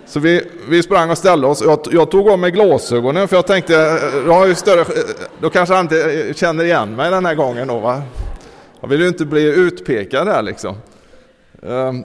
Så 0.05 0.19
vi, 0.19 0.47
vi 0.69 0.83
sprang 0.83 1.09
och 1.09 1.17
ställde 1.17 1.47
oss. 1.47 1.61
Jag, 1.61 1.79
jag 1.91 2.11
tog 2.11 2.29
av 2.29 2.39
mig 2.39 2.51
glasögonen 2.51 3.27
för 3.27 3.35
jag 3.35 3.47
tänkte, 3.47 3.75
eh, 3.75 4.27
jag 4.27 4.33
har 4.33 4.47
ju 4.47 4.55
större, 4.55 4.81
eh, 4.81 4.87
då 5.41 5.49
kanske 5.49 5.75
han 5.75 5.85
inte 5.85 6.27
eh, 6.27 6.33
känner 6.33 6.63
igen 6.63 6.95
mig 6.95 7.11
den 7.11 7.25
här 7.25 7.35
gången. 7.35 7.67
Då, 7.67 7.79
va? 7.79 8.01
Jag 8.81 8.87
vill 8.87 9.01
ju 9.01 9.07
inte 9.07 9.25
bli 9.25 9.43
utpekad 9.43 10.27
där 10.27 10.41
liksom. 10.41 10.75
Um, 11.61 12.03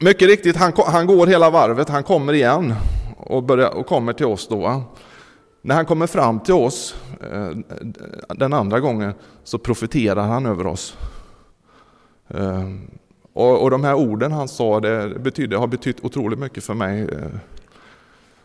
mycket 0.00 0.28
riktigt, 0.28 0.56
han, 0.56 0.72
han 0.86 1.06
går 1.06 1.26
hela 1.26 1.50
varvet, 1.50 1.88
han 1.88 2.02
kommer 2.02 2.32
igen 2.32 2.74
och, 3.16 3.42
börjar, 3.42 3.74
och 3.74 3.86
kommer 3.86 4.12
till 4.12 4.26
oss 4.26 4.48
då. 4.48 4.82
När 5.62 5.74
han 5.74 5.86
kommer 5.86 6.06
fram 6.06 6.40
till 6.40 6.54
oss 6.54 6.94
den 8.28 8.52
andra 8.52 8.80
gången 8.80 9.12
så 9.44 9.58
profeterar 9.58 10.22
han 10.22 10.46
över 10.46 10.66
oss. 10.66 10.96
Ehm, 12.28 12.90
och, 13.36 13.62
och 13.62 13.70
de 13.70 13.84
här 13.84 13.94
orden 13.94 14.32
han 14.32 14.48
sa 14.48 14.80
det 14.80 15.18
betydde, 15.18 15.56
har 15.56 15.66
betytt 15.66 16.04
otroligt 16.04 16.38
mycket 16.38 16.64
för 16.64 16.74
mig. 16.74 17.02
Eh. 17.02 17.38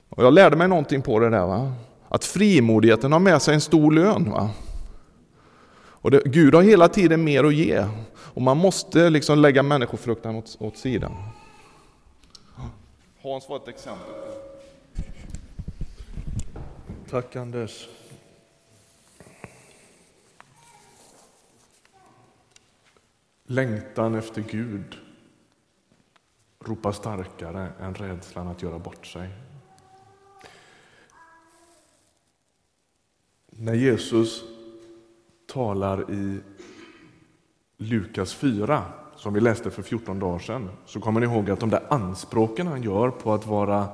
Och 0.10 0.24
jag 0.24 0.34
lärde 0.34 0.56
mig 0.56 0.68
någonting 0.68 1.02
på 1.02 1.20
det 1.20 1.30
där. 1.30 1.46
Va? 1.46 1.74
Att 2.10 2.26
frimodigheten 2.26 3.12
har 3.12 3.20
med 3.20 3.42
sig 3.42 3.54
en 3.54 3.62
stor 3.62 3.92
lön. 3.92 4.32
Va? 4.32 4.50
Och 5.74 6.12
det, 6.12 6.22
Gud 6.26 6.56
har 6.56 6.62
hela 6.62 6.88
tiden 6.88 7.24
mer 7.24 7.44
att 7.44 7.54
ge. 7.54 7.86
Och 8.14 8.42
man 8.42 8.58
måste 8.58 9.10
liksom 9.10 9.40
lägga 9.40 9.64
människofruktan 9.64 10.36
åt, 10.36 10.58
åt 10.60 10.78
sidan. 10.78 11.12
Hans 13.22 13.50
var 13.50 13.58
ett 13.58 13.68
exempel. 13.68 14.14
Tack 17.10 17.36
Anders. 17.36 17.88
Längtan 23.52 24.16
efter 24.16 24.42
Gud 24.42 24.98
ropar 26.66 26.92
starkare 26.92 27.72
än 27.80 27.94
rädslan 27.96 28.48
att 28.48 28.62
göra 28.62 28.80
bort 28.80 29.06
sig. 29.06 29.30
När 33.50 33.74
Jesus 33.74 34.44
talar 35.54 36.12
i 36.12 36.40
Lukas 37.78 38.34
4, 38.34 38.84
som 39.16 39.34
vi 39.34 39.42
läste 39.42 39.72
för 39.72 39.82
14 39.82 40.20
dagar 40.20 40.40
sedan, 40.40 40.70
så 40.86 41.00
kommer 41.00 41.20
ni 41.20 41.26
ihåg 41.26 41.50
att 41.50 41.60
de 41.60 41.70
där 41.70 41.84
anspråken 41.90 42.68
han 42.68 42.84
gör 42.84 43.10
på 43.10 43.34
att, 43.34 43.48
vara, 43.48 43.88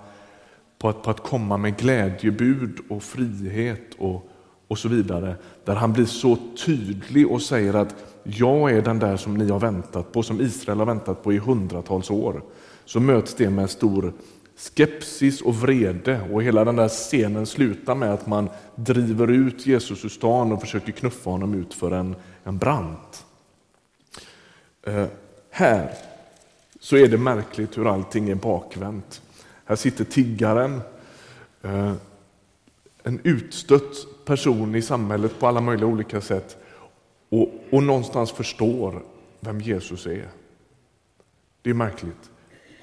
på 0.77 0.89
att, 0.89 1.03
på 1.03 1.09
att 1.09 1.19
komma 1.19 1.57
med 1.57 1.77
glädjebud 1.77 2.79
och 2.89 3.03
frihet 3.03 3.93
och, 3.97 4.29
och 4.67 4.77
så 4.77 4.89
vidare, 4.89 5.35
där 5.65 5.75
han 5.75 5.93
blir 5.93 6.05
så 6.05 6.37
tydlig 6.65 7.31
och 7.31 7.41
säger 7.41 7.73
att 7.73 8.16
jag 8.29 8.71
är 8.71 8.81
den 8.81 8.99
där 8.99 9.17
som 9.17 9.37
ni 9.37 9.49
har 9.49 9.59
väntat 9.59 10.11
på, 10.11 10.23
som 10.23 10.41
Israel 10.41 10.79
har 10.79 10.85
väntat 10.85 11.23
på 11.23 11.33
i 11.33 11.37
hundratals 11.37 12.09
år, 12.09 12.41
så 12.85 12.99
möts 12.99 13.33
det 13.33 13.49
med 13.49 13.69
stor 13.69 14.13
skepsis 14.57 15.41
och 15.41 15.55
vrede 15.55 16.21
och 16.31 16.43
hela 16.43 16.65
den 16.65 16.75
där 16.75 16.87
scenen 16.87 17.45
slutar 17.45 17.95
med 17.95 18.13
att 18.13 18.27
man 18.27 18.49
driver 18.75 19.27
ut 19.27 19.65
Jesus 19.65 20.05
ur 20.05 20.09
stan 20.09 20.51
och 20.51 20.61
försöker 20.61 20.91
knuffa 20.91 21.29
honom 21.29 21.53
ut 21.53 21.73
för 21.73 21.91
en, 21.91 22.15
en 22.43 22.57
brant. 22.57 23.25
Eh, 24.83 25.05
här 25.49 25.93
så 26.79 26.97
är 26.97 27.07
det 27.07 27.17
märkligt 27.17 27.77
hur 27.77 27.93
allting 27.93 28.29
är 28.29 28.35
bakvänt. 28.35 29.21
Här 29.65 29.75
sitter 29.75 30.03
tiggaren, 30.03 30.81
eh, 31.61 31.93
en 33.03 33.19
utstött 33.23 34.25
person 34.25 34.75
i 34.75 34.81
samhället 34.81 35.39
på 35.39 35.47
alla 35.47 35.61
möjliga 35.61 35.87
olika 35.87 36.21
sätt 36.21 36.57
och, 37.29 37.49
och 37.71 37.83
någonstans 37.83 38.31
förstår 38.31 39.03
vem 39.39 39.61
Jesus 39.61 40.05
är. 40.05 40.29
Det 41.61 41.69
är 41.69 41.73
märkligt. 41.73 42.31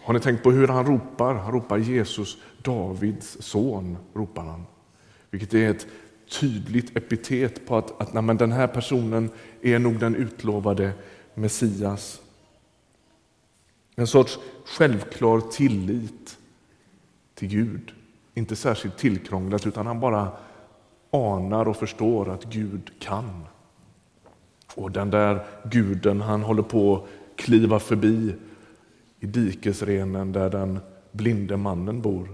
Har 0.05 0.15
ni 0.15 0.21
tänkt 0.21 0.43
på 0.43 0.51
hur 0.51 0.69
han 0.69 0.87
ropar? 0.87 1.35
Han 1.35 1.53
ropar 1.53 1.79
Jesus, 1.79 2.37
Davids 2.63 3.37
son. 3.41 3.97
ropar 4.15 4.45
han. 4.45 4.65
Vilket 5.31 5.55
är 5.55 5.71
ett 5.71 5.87
tydligt 6.41 6.97
epitet 6.97 7.67
på 7.67 7.77
att, 7.77 8.01
att 8.01 8.13
nej, 8.13 8.37
den 8.37 8.53
här 8.53 8.67
personen 8.67 9.31
är 9.63 9.79
nog 9.79 9.99
den 9.99 10.15
utlovade 10.15 10.93
Messias. 11.35 12.21
En 13.97 14.07
sorts 14.07 14.39
självklar 14.65 15.41
tillit 15.41 16.39
till 17.35 17.49
Gud. 17.49 17.93
Inte 18.35 18.57
särskilt 18.57 18.99
tillkrånglat, 18.99 19.67
utan 19.67 19.87
han 19.87 20.01
bara 20.01 20.33
anar 21.11 21.69
och 21.69 21.77
förstår 21.77 22.31
att 22.31 22.45
Gud 22.45 22.91
kan. 22.99 23.45
Och 24.75 24.91
den 24.91 25.11
där 25.11 25.45
guden 25.65 26.21
han 26.21 26.43
håller 26.43 26.63
på 26.63 26.97
att 26.97 27.05
kliva 27.37 27.79
förbi 27.79 28.35
i 29.21 29.27
dikesrenen 29.27 30.33
där 30.33 30.51
den 30.51 30.79
blinde 31.13 31.57
mannen 31.57 32.01
bor. 32.01 32.29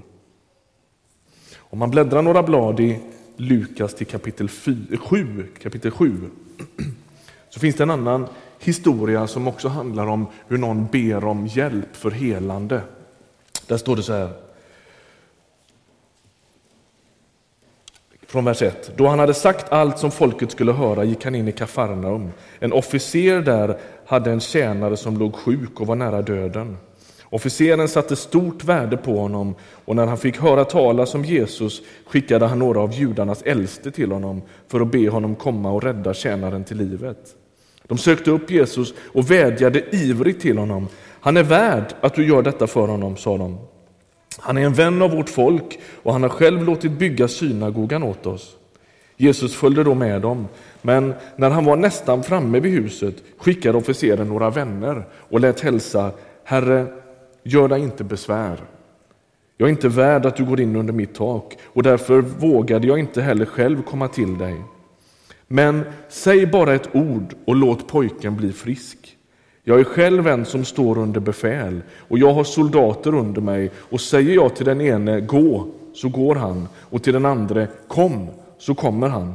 Om 1.58 1.78
man 1.78 1.90
bläddrar 1.90 2.22
några 2.22 2.42
blad 2.42 2.80
i 2.80 3.00
Lukas 3.36 3.94
till 3.94 4.06
kapitel 4.06 4.48
7, 4.48 5.46
kapitel 5.62 5.90
7 5.90 6.30
så 7.48 7.60
finns 7.60 7.76
det 7.76 7.82
en 7.82 7.90
annan 7.90 8.26
historia 8.58 9.26
som 9.26 9.48
också 9.48 9.68
handlar 9.68 10.06
om 10.06 10.26
hur 10.48 10.58
någon 10.58 10.86
ber 10.86 11.24
om 11.24 11.46
hjälp 11.46 11.96
för 11.96 12.10
helande. 12.10 12.80
Där 13.66 13.76
står 13.76 13.96
det 13.96 14.02
så 14.02 14.12
här. 14.12 14.49
Från 18.30 18.44
vers 18.44 18.62
1. 18.62 18.92
Då 18.96 19.06
han 19.06 19.18
hade 19.18 19.34
sagt 19.34 19.72
allt 19.72 19.98
som 19.98 20.10
folket 20.10 20.50
skulle 20.50 20.72
höra 20.72 21.04
gick 21.04 21.24
han 21.24 21.34
in 21.34 21.48
i 21.48 21.52
Kafarnaum. 21.52 22.30
En 22.58 22.72
officer 22.72 23.40
där 23.40 23.78
hade 24.06 24.30
en 24.30 24.40
tjänare 24.40 24.96
som 24.96 25.18
låg 25.18 25.34
sjuk 25.34 25.80
och 25.80 25.86
var 25.86 25.94
nära 25.94 26.22
döden. 26.22 26.76
Officeren 27.24 27.88
satte 27.88 28.16
stort 28.16 28.64
värde 28.64 28.96
på 28.96 29.18
honom 29.20 29.54
och 29.84 29.96
när 29.96 30.06
han 30.06 30.18
fick 30.18 30.40
höra 30.40 30.64
talas 30.64 31.14
om 31.14 31.24
Jesus 31.24 31.82
skickade 32.06 32.46
han 32.46 32.58
några 32.58 32.80
av 32.80 32.92
judarnas 32.92 33.42
äldste 33.42 33.90
till 33.90 34.12
honom 34.12 34.42
för 34.68 34.80
att 34.80 34.92
be 34.92 35.08
honom 35.08 35.34
komma 35.34 35.70
och 35.70 35.82
rädda 35.82 36.14
tjänaren 36.14 36.64
till 36.64 36.76
livet. 36.76 37.36
De 37.86 37.98
sökte 37.98 38.30
upp 38.30 38.50
Jesus 38.50 38.94
och 39.12 39.30
vädjade 39.30 39.96
ivrigt 39.96 40.40
till 40.40 40.58
honom. 40.58 40.88
Han 41.20 41.36
är 41.36 41.42
värd 41.42 41.94
att 42.00 42.14
du 42.14 42.26
gör 42.26 42.42
detta 42.42 42.66
för 42.66 42.86
honom, 42.88 43.16
sa 43.16 43.38
de. 43.38 43.58
Han 44.40 44.58
är 44.58 44.62
en 44.62 44.72
vän 44.72 45.02
av 45.02 45.10
vårt 45.10 45.28
folk 45.28 45.78
och 46.02 46.12
han 46.12 46.22
har 46.22 46.30
själv 46.30 46.64
låtit 46.64 46.92
bygga 46.92 47.28
synagogan 47.28 48.02
åt 48.02 48.26
oss. 48.26 48.56
Jesus 49.16 49.54
följde 49.54 49.84
då 49.84 49.94
med 49.94 50.22
dem, 50.22 50.48
men 50.82 51.14
när 51.36 51.50
han 51.50 51.64
var 51.64 51.76
nästan 51.76 52.22
framme 52.22 52.60
vid 52.60 52.72
huset 52.72 53.14
skickade 53.38 53.78
officeren 53.78 54.28
några 54.28 54.50
vänner 54.50 55.06
och 55.12 55.40
lät 55.40 55.60
hälsa 55.60 56.10
Herre, 56.44 56.86
gör 57.42 57.68
dig 57.68 57.80
inte 57.80 58.04
besvär. 58.04 58.58
Jag 59.56 59.66
är 59.66 59.70
inte 59.70 59.88
värd 59.88 60.26
att 60.26 60.36
du 60.36 60.44
går 60.44 60.60
in 60.60 60.76
under 60.76 60.92
mitt 60.92 61.14
tak 61.14 61.58
och 61.64 61.82
därför 61.82 62.20
vågade 62.20 62.86
jag 62.86 62.98
inte 62.98 63.22
heller 63.22 63.46
själv 63.46 63.82
komma 63.82 64.08
till 64.08 64.38
dig. 64.38 64.62
Men 65.48 65.84
säg 66.08 66.46
bara 66.46 66.74
ett 66.74 66.94
ord 66.94 67.34
och 67.44 67.56
låt 67.56 67.88
pojken 67.88 68.36
bli 68.36 68.52
frisk. 68.52 69.16
Jag 69.64 69.80
är 69.80 69.84
själv 69.84 70.26
en 70.26 70.44
som 70.44 70.64
står 70.64 70.98
under 70.98 71.20
befäl 71.20 71.82
och 72.08 72.18
jag 72.18 72.32
har 72.32 72.44
soldater 72.44 73.14
under 73.14 73.40
mig 73.40 73.70
och 73.76 74.00
säger 74.00 74.34
jag 74.34 74.56
till 74.56 74.66
den 74.66 74.80
ene 74.80 75.20
gå, 75.20 75.66
så 75.94 76.08
går 76.08 76.34
han 76.34 76.68
och 76.78 77.02
till 77.02 77.12
den 77.12 77.26
andra 77.26 77.66
kom, 77.88 78.28
så 78.58 78.74
kommer 78.74 79.08
han. 79.08 79.34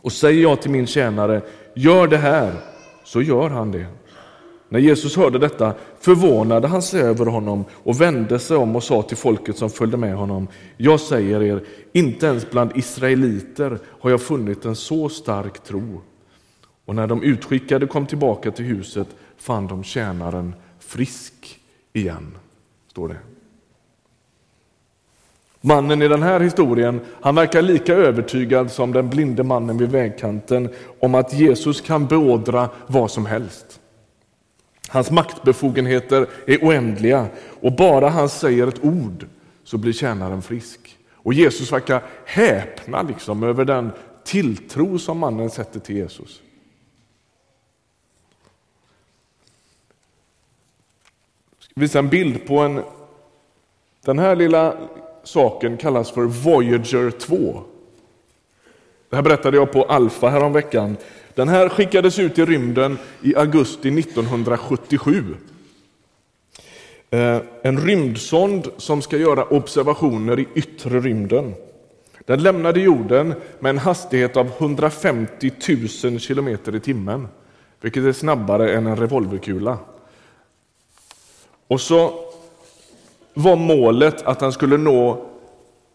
Och 0.00 0.12
säger 0.12 0.42
jag 0.42 0.62
till 0.62 0.70
min 0.70 0.86
tjänare 0.86 1.42
gör 1.74 2.08
det 2.08 2.16
här, 2.16 2.52
så 3.04 3.22
gör 3.22 3.48
han 3.48 3.72
det. 3.72 3.86
När 4.68 4.78
Jesus 4.78 5.16
hörde 5.16 5.38
detta 5.38 5.74
förvånade 6.00 6.68
han 6.68 6.82
sig 6.82 7.00
över 7.00 7.26
honom 7.26 7.64
och 7.72 8.00
vände 8.00 8.38
sig 8.38 8.56
om 8.56 8.76
och 8.76 8.82
sa 8.82 9.02
till 9.02 9.16
folket 9.16 9.56
som 9.56 9.70
följde 9.70 9.96
med 9.96 10.14
honom. 10.14 10.48
Jag 10.76 11.00
säger 11.00 11.42
er, 11.42 11.64
inte 11.92 12.26
ens 12.26 12.50
bland 12.50 12.76
israeliter 12.76 13.78
har 14.00 14.10
jag 14.10 14.20
funnit 14.20 14.64
en 14.64 14.76
så 14.76 15.08
stark 15.08 15.62
tro. 15.64 16.00
Och 16.84 16.94
när 16.94 17.06
de 17.06 17.22
utskickade 17.22 17.86
kom 17.86 18.06
tillbaka 18.06 18.50
till 18.50 18.64
huset 18.64 19.08
fann 19.38 19.66
de 19.66 19.84
tjänaren 19.84 20.54
frisk 20.78 21.60
igen, 21.92 22.36
står 22.90 23.08
det. 23.08 23.16
Mannen 25.60 26.02
i 26.02 26.08
den 26.08 26.22
här 26.22 26.40
historien 26.40 27.00
han 27.20 27.34
verkar 27.34 27.62
lika 27.62 27.94
övertygad 27.94 28.72
som 28.72 28.92
den 28.92 29.10
blinde 29.10 29.42
mannen 29.42 29.78
vid 29.78 29.90
vägkanten 29.90 30.68
om 31.00 31.14
att 31.14 31.32
Jesus 31.32 31.80
kan 31.80 32.06
beordra 32.06 32.70
vad 32.86 33.10
som 33.10 33.26
helst. 33.26 33.80
Hans 34.88 35.10
maktbefogenheter 35.10 36.26
är 36.46 36.64
oändliga 36.64 37.26
och 37.60 37.72
bara 37.72 38.08
han 38.08 38.28
säger 38.28 38.66
ett 38.66 38.84
ord 38.84 39.26
så 39.64 39.78
blir 39.78 39.92
tjänaren 39.92 40.42
frisk. 40.42 40.98
Och 41.12 41.34
Jesus 41.34 41.72
verkar 41.72 42.02
häpna 42.24 43.02
liksom 43.02 43.42
över 43.42 43.64
den 43.64 43.92
tilltro 44.24 44.98
som 44.98 45.18
mannen 45.18 45.50
sätter 45.50 45.80
till 45.80 45.96
Jesus. 45.96 46.42
Jag 51.58 51.64
ska 51.64 51.65
visa 51.80 51.98
en 51.98 52.08
bild 52.08 52.46
på 52.46 52.58
en... 52.58 52.82
Den 54.04 54.18
här 54.18 54.36
lilla 54.36 54.76
saken 55.24 55.76
kallas 55.76 56.10
för 56.10 56.22
Voyager 56.22 57.10
2. 57.10 57.62
Det 59.10 59.16
här 59.16 59.22
berättade 59.22 59.56
jag 59.56 59.72
på 59.72 59.82
Alfa 59.84 60.28
häromveckan. 60.28 60.96
Den 61.34 61.48
här 61.48 61.68
skickades 61.68 62.18
ut 62.18 62.38
i 62.38 62.44
rymden 62.44 62.98
i 63.22 63.36
augusti 63.36 63.98
1977. 63.98 65.24
Eh, 67.10 67.38
en 67.62 67.80
rymdsond 67.80 68.68
som 68.76 69.02
ska 69.02 69.16
göra 69.16 69.44
observationer 69.44 70.38
i 70.38 70.48
yttre 70.54 71.00
rymden. 71.00 71.54
Den 72.24 72.42
lämnade 72.42 72.80
jorden 72.80 73.34
med 73.58 73.70
en 73.70 73.78
hastighet 73.78 74.36
av 74.36 74.50
150 74.58 75.50
000 76.04 76.20
kilometer 76.20 76.74
i 76.74 76.80
timmen, 76.80 77.28
vilket 77.80 78.04
är 78.04 78.12
snabbare 78.12 78.72
än 78.72 78.86
en 78.86 78.96
revolverkula. 78.96 79.78
Och 81.68 81.80
så 81.80 82.14
var 83.34 83.56
målet 83.56 84.22
att 84.22 84.40
den 84.40 84.52
skulle 84.52 84.76
nå 84.76 85.26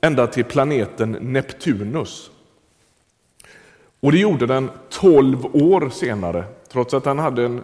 ända 0.01 0.27
till 0.27 0.45
planeten 0.45 1.17
Neptunus. 1.21 2.31
Och 3.99 4.11
det 4.11 4.17
gjorde 4.17 4.45
den 4.45 4.69
12 4.89 5.45
år 5.45 5.89
senare, 5.89 6.43
trots 6.71 6.93
att 6.93 7.03
den 7.03 7.19
hade 7.19 7.45
en 7.45 7.61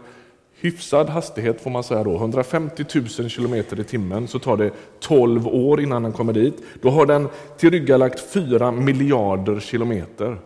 hyfsad 0.60 1.10
hastighet 1.10 1.62
får 1.62 1.70
man 1.70 1.84
säga 1.84 2.04
då, 2.04 2.16
150 2.16 2.86
000 3.20 3.30
kilometer 3.30 3.80
i 3.80 3.84
timmen, 3.84 4.28
så 4.28 4.40
tar 4.40 4.58
det 4.58 4.72
12 5.00 5.48
år 5.48 5.82
innan 5.82 6.04
den 6.04 6.14
kommer 6.14 6.34
dit. 6.34 6.64
Då 6.82 6.90
har 6.90 7.06
den 7.06 7.28
tillryggalagt 7.58 8.20
4 8.20 8.72
miljarder 8.72 9.60
kilometer. 9.60 10.38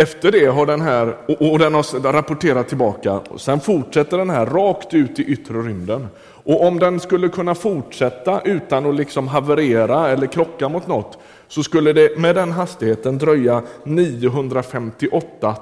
Efter 0.00 0.32
det 0.32 0.46
har 0.46 0.66
den 0.66 0.80
här, 0.80 1.16
och 1.40 1.58
den 1.58 1.74
har 1.74 2.12
rapporterat 2.12 2.68
tillbaka, 2.68 3.12
och 3.18 3.40
sen 3.40 3.60
fortsätter 3.60 4.18
den 4.18 4.30
här 4.30 4.46
rakt 4.46 4.94
ut 4.94 5.18
i 5.18 5.22
yttre 5.22 5.58
rymden. 5.58 6.08
Och 6.22 6.66
om 6.66 6.78
den 6.78 7.00
skulle 7.00 7.28
kunna 7.28 7.54
fortsätta 7.54 8.40
utan 8.40 8.86
att 8.86 8.94
liksom 8.94 9.28
haverera 9.28 10.08
eller 10.08 10.26
krocka 10.26 10.68
mot 10.68 10.86
något, 10.86 11.18
så 11.48 11.62
skulle 11.62 11.92
det 11.92 12.18
med 12.18 12.34
den 12.34 12.52
hastigheten 12.52 13.18
dröja 13.18 13.62
958 13.84 15.56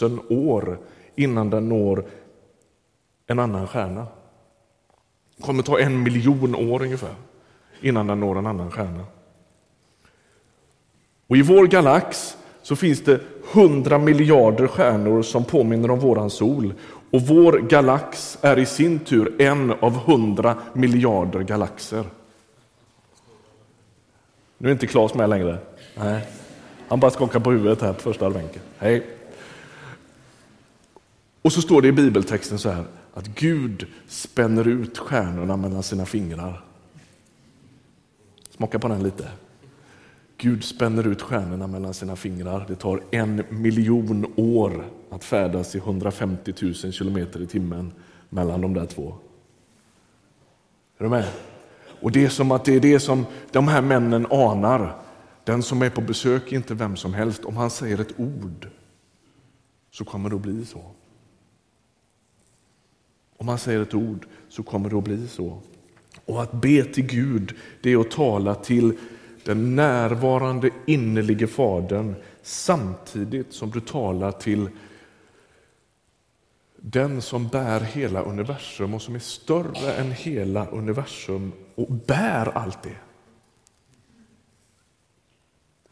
000 0.00 0.20
år 0.28 0.78
innan 1.14 1.50
den 1.50 1.68
når 1.68 2.04
en 3.26 3.38
annan 3.38 3.66
stjärna. 3.66 4.06
Det 5.36 5.42
kommer 5.42 5.62
ta 5.62 5.78
en 5.78 6.02
miljon 6.02 6.54
år 6.54 6.82
ungefär 6.82 7.14
innan 7.80 8.06
den 8.06 8.20
når 8.20 8.38
en 8.38 8.46
annan 8.46 8.70
stjärna. 8.70 9.04
Och 11.26 11.36
I 11.36 11.42
vår 11.42 11.66
galax 11.66 12.36
så 12.66 12.76
finns 12.76 13.00
det 13.00 13.20
100 13.52 13.98
miljarder 13.98 14.66
stjärnor 14.66 15.22
som 15.22 15.44
påminner 15.44 15.90
om 15.90 15.98
våran 15.98 16.30
sol. 16.30 16.74
Och 17.10 17.22
vår 17.22 17.52
galax 17.52 18.38
är 18.40 18.58
i 18.58 18.66
sin 18.66 18.98
tur 18.98 19.42
en 19.42 19.70
av 19.70 19.96
100 19.96 20.56
miljarder 20.72 21.40
galaxer. 21.40 22.04
Nu 24.58 24.68
är 24.68 24.72
inte 24.72 24.86
Claes 24.86 25.14
med 25.14 25.30
längre. 25.30 25.58
Nej. 25.94 26.26
Han 26.88 27.00
bara 27.00 27.10
skakar 27.10 27.40
på 27.40 27.50
huvudet 27.50 27.82
här 27.82 27.92
på 27.92 28.00
första 28.00 28.30
bänken. 28.30 28.62
Hej. 28.78 29.06
Och 31.42 31.52
så 31.52 31.62
står 31.62 31.82
det 31.82 31.88
i 31.88 31.92
bibeltexten 31.92 32.58
så 32.58 32.70
här 32.70 32.84
att 33.14 33.26
Gud 33.26 33.86
spänner 34.08 34.68
ut 34.68 34.98
stjärnorna 34.98 35.56
mellan 35.56 35.82
sina 35.82 36.06
fingrar. 36.06 36.64
Smaka 38.50 38.78
på 38.78 38.88
den 38.88 39.02
lite. 39.02 39.28
Gud 40.38 40.64
spänner 40.64 41.06
ut 41.06 41.22
stjärnorna 41.22 41.66
mellan 41.66 41.94
sina 41.94 42.16
fingrar. 42.16 42.64
Det 42.68 42.74
tar 42.74 43.02
en 43.10 43.42
miljon 43.50 44.32
år 44.36 44.84
att 45.10 45.24
färdas 45.24 45.74
i 45.74 45.78
150 45.78 46.54
000 46.62 46.74
kilometer 46.74 47.42
i 47.42 47.46
timmen 47.46 47.92
mellan 48.28 48.60
de 48.60 48.74
där 48.74 48.86
två. 48.86 49.14
Är 50.98 51.04
du 51.04 51.10
med? 51.10 51.28
Och 52.00 52.12
det 52.12 52.24
är 52.24 52.28
som 52.28 52.50
att 52.50 52.64
det 52.64 52.74
är 52.74 52.80
det 52.80 53.00
som 53.00 53.26
de 53.50 53.68
här 53.68 53.82
männen 53.82 54.26
anar. 54.30 54.96
Den 55.44 55.62
som 55.62 55.82
är 55.82 55.90
på 55.90 56.00
besök 56.00 56.52
är 56.52 56.56
inte 56.56 56.74
vem 56.74 56.96
som 56.96 57.14
helst. 57.14 57.44
Om 57.44 57.56
han 57.56 57.70
säger 57.70 58.00
ett 58.00 58.20
ord 58.20 58.68
så 59.90 60.04
kommer 60.04 60.30
det 60.30 60.36
att 60.36 60.42
bli 60.42 60.64
så. 60.64 60.82
Om 63.36 63.48
han 63.48 63.58
säger 63.58 63.82
ett 63.82 63.94
ord 63.94 64.26
så 64.48 64.62
kommer 64.62 64.90
det 64.90 64.98
att 64.98 65.04
bli 65.04 65.28
så. 65.28 65.58
Och 66.24 66.42
att 66.42 66.52
be 66.52 66.84
till 66.84 67.06
Gud, 67.06 67.54
det 67.82 67.92
är 67.92 68.00
att 68.00 68.10
tala 68.10 68.54
till 68.54 68.98
den 69.46 69.76
närvarande 69.76 70.70
innerlige 70.86 71.46
Fadern 71.46 72.14
samtidigt 72.42 73.52
som 73.52 73.70
du 73.70 73.80
talar 73.80 74.32
till 74.32 74.68
den 76.76 77.22
som 77.22 77.48
bär 77.48 77.80
hela 77.80 78.22
universum 78.22 78.94
och 78.94 79.02
som 79.02 79.14
är 79.14 79.18
större 79.18 79.92
än 79.92 80.12
hela 80.12 80.66
universum 80.66 81.52
och 81.74 81.92
bär 81.92 82.58
allt 82.58 82.82
det. 82.82 82.96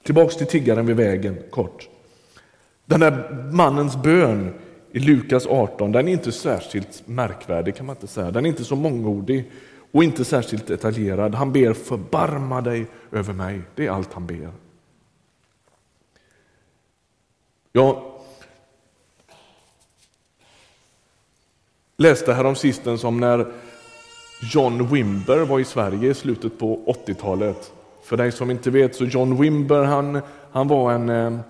Tillbaks 0.02 0.36
till 0.36 0.46
tiggaren 0.46 0.86
vid 0.86 0.96
vägen, 0.96 1.38
kort. 1.50 1.88
Den 2.86 3.00
där 3.00 3.34
mannens 3.52 3.96
bön 4.02 4.54
i 4.92 4.98
Lukas 4.98 5.46
18, 5.46 5.92
den 5.92 6.08
är 6.08 6.12
inte 6.12 6.32
särskilt 6.32 7.02
märkvärdig 7.06 7.76
kan 7.76 7.86
man 7.86 7.96
inte 7.96 8.06
säga. 8.06 8.30
Den 8.30 8.44
är 8.44 8.48
inte 8.48 8.64
så 8.64 8.76
mångordig 8.76 9.50
och 9.94 10.04
inte 10.04 10.24
särskilt 10.24 10.66
detaljerad. 10.66 11.34
Han 11.34 11.52
ber 11.52 11.72
förbarma 11.72 12.60
dig 12.60 12.86
över 13.12 13.32
mig. 13.32 13.62
Det 13.74 13.86
är 13.86 13.90
allt 13.90 14.12
han 14.12 14.26
ber. 14.26 14.50
Jag 17.72 18.02
läste 21.96 22.32
häromsistens 22.32 23.04
om 23.04 23.20
när 23.20 23.52
John 24.52 24.86
Wimber 24.86 25.38
var 25.38 25.60
i 25.60 25.64
Sverige 25.64 26.10
i 26.10 26.14
slutet 26.14 26.58
på 26.58 26.94
80-talet. 27.06 27.72
För 28.02 28.16
dig 28.16 28.32
som 28.32 28.50
inte 28.50 28.70
vet 28.70 28.94
så 28.94 29.04
John 29.04 29.40
Wimber 29.40 29.84
han, 29.84 30.20
han 30.52 30.68
var 30.68 30.92
en 30.92 31.08
eh, 31.08 31.40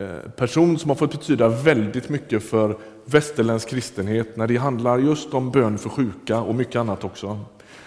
Eh, 0.00 0.30
person 0.36 0.78
som 0.78 0.90
har 0.90 0.96
fått 0.96 1.12
betyda 1.12 1.48
väldigt 1.48 2.08
mycket 2.08 2.42
för 2.42 2.76
västerländsk 3.04 3.68
kristenhet 3.68 4.36
när 4.36 4.46
det 4.46 4.56
handlar 4.56 4.98
just 4.98 5.34
om 5.34 5.50
bön 5.50 5.78
för 5.78 5.88
sjuka 5.88 6.40
och 6.40 6.54
mycket 6.54 6.76
annat 6.76 7.04
också. 7.04 7.38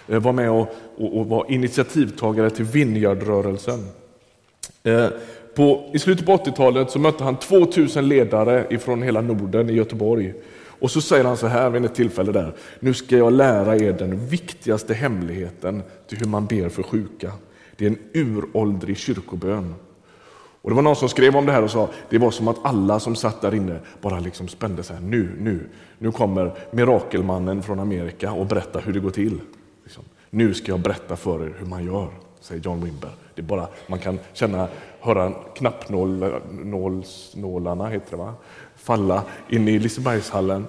Eh, 0.08 0.20
var 0.20 0.32
med 0.32 0.50
och, 0.50 0.74
och, 0.96 1.18
och 1.18 1.26
var 1.26 1.46
initiativtagare 1.48 2.50
till 2.50 2.64
Vineyardrörelsen. 2.64 3.86
Eh, 4.82 5.06
på, 5.54 5.90
I 5.94 5.98
slutet 5.98 6.26
på 6.26 6.36
80-talet 6.36 6.90
så 6.90 6.98
mötte 6.98 7.24
han 7.24 7.36
2000 7.36 8.08
ledare 8.08 8.78
från 8.78 9.02
hela 9.02 9.20
Norden 9.20 9.70
i 9.70 9.72
Göteborg. 9.72 10.34
Och 10.66 10.90
så 10.90 11.00
säger 11.00 11.24
han 11.24 11.36
så 11.36 11.46
här 11.46 11.70
vid 11.70 11.84
ett 11.84 11.94
tillfälle 11.94 12.32
där. 12.32 12.54
Nu 12.80 12.94
ska 12.94 13.16
jag 13.16 13.32
lära 13.32 13.76
er 13.76 13.92
den 13.92 14.26
viktigaste 14.26 14.94
hemligheten 14.94 15.82
till 16.08 16.18
hur 16.18 16.26
man 16.26 16.46
ber 16.46 16.68
för 16.68 16.82
sjuka. 16.82 17.32
Det 17.76 17.86
är 17.86 17.90
en 17.90 17.98
uråldrig 18.12 18.96
kyrkobön. 18.96 19.74
Och 20.64 20.70
Det 20.70 20.76
var 20.76 20.82
någon 20.82 20.96
som 20.96 21.08
skrev 21.08 21.36
om 21.36 21.46
det 21.46 21.52
här 21.52 21.62
och 21.62 21.70
sa 21.70 21.88
det 22.08 22.18
var 22.18 22.30
som 22.30 22.48
att 22.48 22.56
alla 22.62 23.00
som 23.00 23.16
satt 23.16 23.40
där 23.40 23.54
inne 23.54 23.78
bara 24.00 24.20
liksom 24.20 24.48
spände 24.48 24.82
sig. 24.82 24.96
Nu, 25.00 25.36
nu, 25.38 25.68
nu 25.98 26.12
kommer 26.12 26.52
mirakelmannen 26.70 27.62
från 27.62 27.80
Amerika 27.80 28.32
och 28.32 28.46
berättar 28.46 28.80
hur 28.80 28.92
det 28.92 29.00
går 29.00 29.10
till. 29.10 29.40
Liksom. 29.82 30.04
Nu 30.30 30.54
ska 30.54 30.72
jag 30.72 30.80
berätta 30.80 31.16
för 31.16 31.46
er 31.46 31.54
hur 31.58 31.66
man 31.66 31.84
gör, 31.84 32.08
säger 32.40 32.62
John 32.62 32.84
Wimber. 32.84 33.10
Det 33.34 33.40
är 33.40 33.46
bara, 33.46 33.68
man 33.86 33.98
kan 33.98 34.18
känna, 34.32 34.68
höra 35.00 35.32
knappnålarna 35.54 37.88
heter 37.88 38.10
det, 38.10 38.16
va? 38.16 38.34
falla 38.76 39.24
in 39.48 39.68
i 39.68 39.78
Lisebergshallen. 39.78 40.66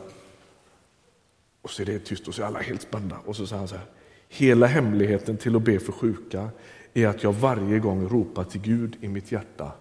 Och 1.62 1.69
så 1.69 1.81
är 1.81 1.86
det 1.86 1.99
tyst 1.99 2.27
och 2.27 2.34
så 2.34 2.41
är 2.41 2.45
alla 2.45 2.60
helt 2.60 2.81
spända. 2.81 3.15
Och 3.25 3.36
så 3.36 3.47
säger 3.47 3.60
han 3.60 3.67
så 3.67 3.75
här. 3.75 3.86
Hela 4.29 4.65
hemligheten 4.65 5.38
till 5.38 5.55
att 5.55 5.62
be 5.62 5.79
för 5.79 5.91
sjuka 5.91 6.49
är 6.93 7.08
att 7.08 7.23
jag 7.23 7.34
varje 7.34 7.79
gång 7.79 8.10
ropar 8.10 8.43
till 8.43 8.62
Gud 8.62 8.97
i 9.01 9.08
mitt 9.08 9.31
hjärta. 9.31 9.71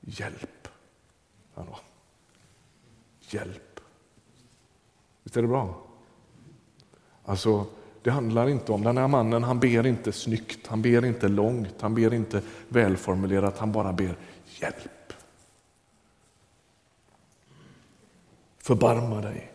Hjälp! 0.00 0.68
Hjälp! 3.20 3.80
Visst 5.22 5.36
är 5.36 5.42
det 5.42 5.48
bra? 5.48 5.82
Alltså, 7.24 7.66
det 8.02 8.10
handlar 8.10 8.48
inte 8.48 8.72
om 8.72 8.84
den 8.84 8.96
här 8.96 9.08
mannen, 9.08 9.42
han 9.42 9.60
ber 9.60 9.86
inte 9.86 10.12
snyggt, 10.12 10.66
han 10.66 10.82
ber 10.82 11.04
inte 11.04 11.28
långt, 11.28 11.80
han 11.80 11.94
ber 11.94 12.14
inte 12.14 12.42
välformulerat, 12.68 13.58
han 13.58 13.72
bara 13.72 13.92
ber 13.92 14.16
hjälp. 14.44 15.12
Förbarma 18.58 19.20
dig, 19.20 19.52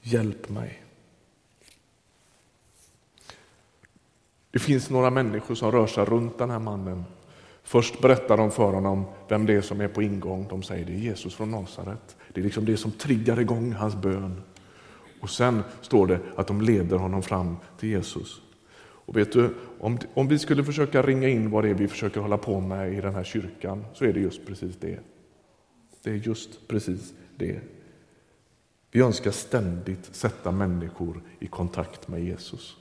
hjälp 0.00 0.48
mig. 0.48 0.82
Det 4.50 4.58
finns 4.58 4.90
några 4.90 5.10
människor 5.10 5.54
som 5.54 5.72
rör 5.72 5.86
sig 5.86 6.04
runt 6.04 6.38
den 6.38 6.50
här 6.50 6.58
mannen. 6.58 7.04
Först 7.66 8.00
berättar 8.00 8.36
de 8.36 8.50
för 8.50 8.72
honom 8.72 9.04
vem 9.28 9.46
det 9.46 9.54
är 9.54 9.60
som 9.60 9.80
är 9.80 9.88
på 9.88 10.02
ingång. 10.02 10.46
De 10.50 10.62
säger 10.62 10.84
det 10.84 10.92
är 10.92 10.96
Jesus 10.96 11.34
från 11.34 11.50
Nasaret. 11.50 12.16
Det 12.32 12.40
är 12.40 12.44
liksom 12.44 12.64
det 12.64 12.76
som 12.76 12.90
triggar 12.90 13.40
igång 13.40 13.72
hans 13.72 13.94
bön. 13.94 14.42
Och 15.20 15.30
sen 15.30 15.62
står 15.80 16.06
det 16.06 16.20
att 16.36 16.46
de 16.46 16.60
leder 16.60 16.96
honom 16.96 17.22
fram 17.22 17.56
till 17.78 17.88
Jesus. 17.88 18.40
Och 18.78 19.16
vet 19.16 19.32
du, 19.32 19.54
om, 19.80 19.98
om 20.14 20.28
vi 20.28 20.38
skulle 20.38 20.64
försöka 20.64 21.02
ringa 21.02 21.28
in 21.28 21.50
vad 21.50 21.64
det 21.64 21.70
är 21.70 21.74
vi 21.74 21.88
försöker 21.88 22.20
hålla 22.20 22.38
på 22.38 22.60
med 22.60 22.92
i 22.92 23.00
den 23.00 23.14
här 23.14 23.24
kyrkan, 23.24 23.84
så 23.94 24.04
är 24.04 24.12
det 24.12 24.20
just 24.20 24.46
precis 24.46 24.76
det. 24.76 24.98
Det 26.02 26.10
är 26.10 26.14
just 26.14 26.68
precis 26.68 27.14
det. 27.36 27.60
Vi 28.90 29.00
önskar 29.00 29.30
ständigt 29.30 30.14
sätta 30.14 30.50
människor 30.50 31.22
i 31.38 31.46
kontakt 31.46 32.08
med 32.08 32.24
Jesus. 32.24 32.76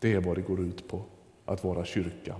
Det 0.00 0.12
är 0.12 0.20
vad 0.20 0.36
det 0.36 0.42
går 0.42 0.60
ut 0.60 0.88
på, 0.88 1.02
att 1.44 1.64
vara 1.64 1.84
kyrka. 1.84 2.36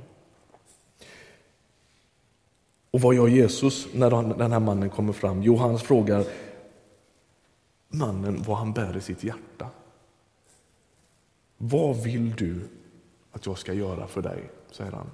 Och 2.96 3.02
vad 3.02 3.14
gör 3.14 3.28
Jesus 3.28 3.88
när 3.94 4.10
den 4.38 4.52
här 4.52 4.60
mannen 4.60 4.90
kommer 4.90 5.12
fram? 5.12 5.42
Jo, 5.42 5.56
han 5.56 5.78
frågar 5.78 6.24
mannen 7.88 8.42
vad 8.46 8.56
han 8.56 8.72
bär 8.72 8.96
i 8.96 9.00
sitt 9.00 9.24
hjärta. 9.24 9.70
Vad 11.56 11.96
vill 11.96 12.36
du 12.36 12.68
att 13.32 13.46
jag 13.46 13.58
ska 13.58 13.72
göra 13.72 14.06
för 14.06 14.22
dig? 14.22 14.50
säger 14.70 14.92
han. 14.92 15.10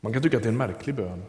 Man 0.00 0.12
kan 0.12 0.22
tycka 0.22 0.36
att 0.36 0.42
det 0.42 0.48
är 0.48 0.52
en 0.52 0.58
märklig 0.58 0.94
bön. 0.94 1.22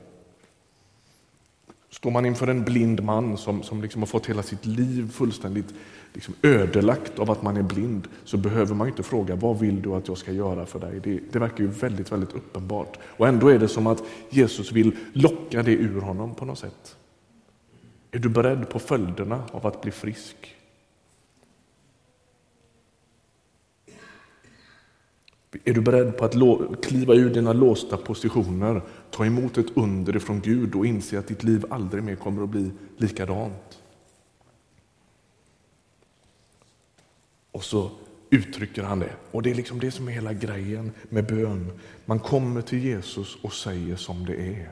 Står 1.94 2.12
man 2.12 2.26
inför 2.26 2.48
en 2.48 2.64
blind 2.64 3.04
man 3.04 3.38
som, 3.38 3.64
som 3.64 3.82
liksom 3.82 4.02
har 4.02 4.08
fått 4.08 4.26
hela 4.26 4.44
sitt 4.44 4.66
liv 4.66 5.12
fullständigt 5.12 5.74
liksom 6.14 6.34
ödelagt 6.42 7.20
av 7.20 7.32
att 7.32 7.42
man 7.42 7.58
är 7.58 7.62
blind 7.62 8.08
så 8.24 8.38
behöver 8.38 8.76
man 8.76 8.88
inte 8.88 9.04
fråga 9.04 9.36
vad 9.36 9.60
vill 9.60 9.82
du 9.82 9.94
att 9.94 10.08
jag 10.08 10.18
ska 10.18 10.32
göra 10.32 10.66
för 10.66 10.80
dig. 10.80 11.00
Det, 11.04 11.20
det 11.32 11.40
verkar 11.40 11.58
ju 11.58 11.68
väldigt, 11.68 12.12
väldigt 12.12 12.34
uppenbart. 12.34 12.98
Och 13.04 13.28
ändå 13.28 13.48
är 13.48 13.60
det 13.60 13.68
som 13.68 13.88
att 13.88 14.04
Jesus 14.30 14.72
vill 14.72 14.96
locka 15.14 15.64
det 15.64 15.72
ur 15.72 16.02
honom 16.02 16.36
på 16.36 16.46
något 16.46 16.60
sätt. 16.60 16.98
Är 18.12 18.20
du 18.20 18.30
beredd 18.30 18.70
på 18.70 18.80
följderna 18.80 19.44
av 19.52 19.68
att 19.68 19.82
bli 19.82 19.92
frisk? 19.92 20.56
Är 25.64 25.74
du 25.74 25.82
beredd 25.82 26.18
på 26.18 26.26
att 26.26 26.86
kliva 26.86 27.14
ur 27.14 27.30
dina 27.30 27.54
låsta 27.54 27.98
positioner, 27.98 28.82
ta 29.14 29.26
emot 29.26 29.58
ett 29.58 29.78
under 29.78 30.20
från 30.20 30.42
Gud 30.42 30.76
och 30.76 30.86
inse 30.86 31.20
att 31.20 31.28
ditt 31.28 31.44
liv 31.44 31.66
aldrig 31.70 32.04
mer 32.04 32.16
kommer 32.16 32.44
att 32.44 32.50
bli 32.50 32.72
likadant? 32.98 33.80
Och 37.52 37.64
så 37.64 37.92
uttrycker 38.30 38.84
han 38.84 39.00
det. 39.00 39.16
Och 39.32 39.42
det 39.42 39.52
är 39.52 39.56
liksom 39.56 39.80
det 39.80 39.92
som 39.92 40.08
är 40.08 40.12
hela 40.12 40.34
grejen 40.34 40.92
med 41.10 41.26
bön. 41.26 41.80
Man 42.06 42.20
kommer 42.20 42.62
till 42.62 42.84
Jesus 42.84 43.38
och 43.42 43.54
säger 43.54 43.96
som 43.96 44.26
det 44.26 44.36
är. 44.36 44.72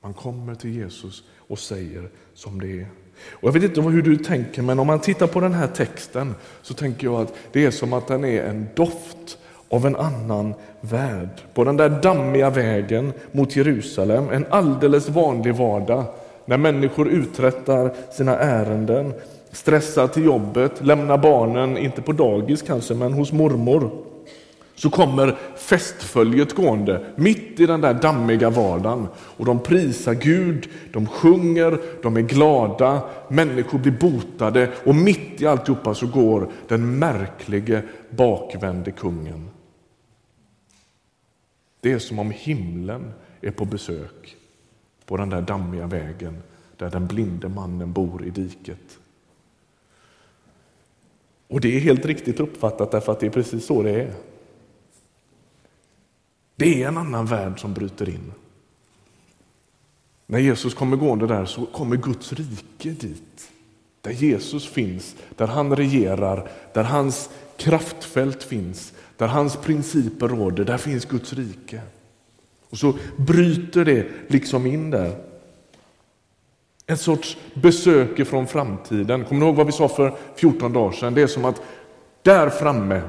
Man 0.00 0.14
kommer 0.14 0.54
till 0.54 0.74
Jesus 0.74 1.24
och 1.36 1.58
säger 1.58 2.10
som 2.34 2.60
det 2.60 2.80
är. 2.80 2.88
Och 3.30 3.48
jag 3.48 3.52
vet 3.52 3.62
inte 3.62 3.80
hur 3.80 4.02
du 4.02 4.16
tänker, 4.16 4.62
men 4.62 4.78
om 4.78 4.86
man 4.86 5.00
tittar 5.00 5.26
på 5.26 5.40
den 5.40 5.52
här 5.52 5.68
texten 5.68 6.34
så 6.62 6.74
tänker 6.74 7.06
jag 7.06 7.20
att 7.20 7.34
det 7.52 7.64
är 7.64 7.70
som 7.70 7.92
att 7.92 8.08
den 8.08 8.24
är 8.24 8.44
en 8.44 8.66
doft 8.74 9.38
av 9.76 9.86
en 9.86 9.96
annan 9.96 10.54
värld. 10.80 11.28
På 11.54 11.64
den 11.64 11.76
där 11.76 11.88
dammiga 11.88 12.50
vägen 12.50 13.12
mot 13.32 13.56
Jerusalem, 13.56 14.30
en 14.32 14.46
alldeles 14.50 15.08
vanlig 15.08 15.54
vardag 15.54 16.04
när 16.44 16.56
människor 16.56 17.08
uträttar 17.08 17.94
sina 18.10 18.38
ärenden, 18.38 19.14
stressar 19.52 20.08
till 20.08 20.24
jobbet, 20.24 20.72
lämnar 20.86 21.18
barnen, 21.18 21.78
inte 21.78 22.02
på 22.02 22.12
dagis 22.12 22.62
kanske, 22.62 22.94
men 22.94 23.12
hos 23.12 23.32
mormor. 23.32 23.90
Så 24.74 24.90
kommer 24.90 25.36
festföljet 25.56 26.54
gående 26.54 27.04
mitt 27.16 27.60
i 27.60 27.66
den 27.66 27.80
där 27.80 27.94
dammiga 27.94 28.50
vardagen 28.50 29.08
och 29.16 29.44
de 29.44 29.58
prisar 29.58 30.14
Gud, 30.14 30.68
de 30.92 31.06
sjunger, 31.06 31.78
de 32.02 32.16
är 32.16 32.20
glada, 32.20 33.00
människor 33.28 33.78
blir 33.78 33.92
botade 33.92 34.68
och 34.84 34.94
mitt 34.94 35.42
i 35.42 35.46
alltihopa 35.46 35.94
så 35.94 36.06
går 36.06 36.48
den 36.68 36.98
märklige 36.98 37.82
bakvände 38.10 38.90
kungen. 38.90 39.50
Det 41.80 41.92
är 41.92 41.98
som 41.98 42.18
om 42.18 42.30
himlen 42.30 43.12
är 43.40 43.50
på 43.50 43.64
besök 43.64 44.36
på 45.04 45.16
den 45.16 45.30
där 45.30 45.42
dammiga 45.42 45.86
vägen 45.86 46.42
där 46.76 46.90
den 46.90 47.06
blinde 47.06 47.48
mannen 47.48 47.92
bor 47.92 48.24
i 48.24 48.30
diket. 48.30 48.98
Och 51.48 51.60
det 51.60 51.76
är 51.76 51.80
helt 51.80 52.06
riktigt 52.06 52.40
uppfattat 52.40 52.90
därför 52.90 53.12
att 53.12 53.20
det 53.20 53.26
är 53.26 53.30
precis 53.30 53.66
så 53.66 53.82
det 53.82 53.90
är. 53.90 54.14
Det 56.56 56.82
är 56.82 56.88
en 56.88 56.96
annan 56.96 57.26
värld 57.26 57.60
som 57.60 57.74
bryter 57.74 58.08
in. 58.08 58.32
När 60.26 60.38
Jesus 60.38 60.74
kommer 60.74 60.96
gående 60.96 61.26
där 61.26 61.44
så 61.44 61.66
kommer 61.66 61.96
Guds 61.96 62.32
rike 62.32 62.90
dit. 62.90 63.52
Där 64.06 64.12
Jesus 64.12 64.66
finns, 64.66 65.16
där 65.36 65.46
han 65.46 65.76
regerar, 65.76 66.48
där 66.72 66.82
hans 66.82 67.30
kraftfält 67.56 68.42
finns, 68.42 68.92
där 69.16 69.26
hans 69.26 69.56
principer 69.56 70.28
råder, 70.28 70.64
där 70.64 70.76
finns 70.76 71.04
Guds 71.04 71.32
rike. 71.32 71.80
Och 72.70 72.78
så 72.78 72.94
bryter 73.16 73.84
det 73.84 74.06
liksom 74.28 74.66
in 74.66 74.90
där. 74.90 75.16
En 76.86 76.98
sorts 76.98 77.36
besök 77.54 78.26
från 78.26 78.46
framtiden. 78.46 79.24
Kommer 79.24 79.40
ni 79.40 79.46
ihåg 79.46 79.56
vad 79.56 79.66
vi 79.66 79.72
sa 79.72 79.88
för 79.88 80.14
14 80.36 80.72
dagar 80.72 80.92
sedan? 80.92 81.14
Det 81.14 81.22
är 81.22 81.26
som 81.26 81.44
att 81.44 81.62
där 82.22 82.48
framme, 82.50 83.00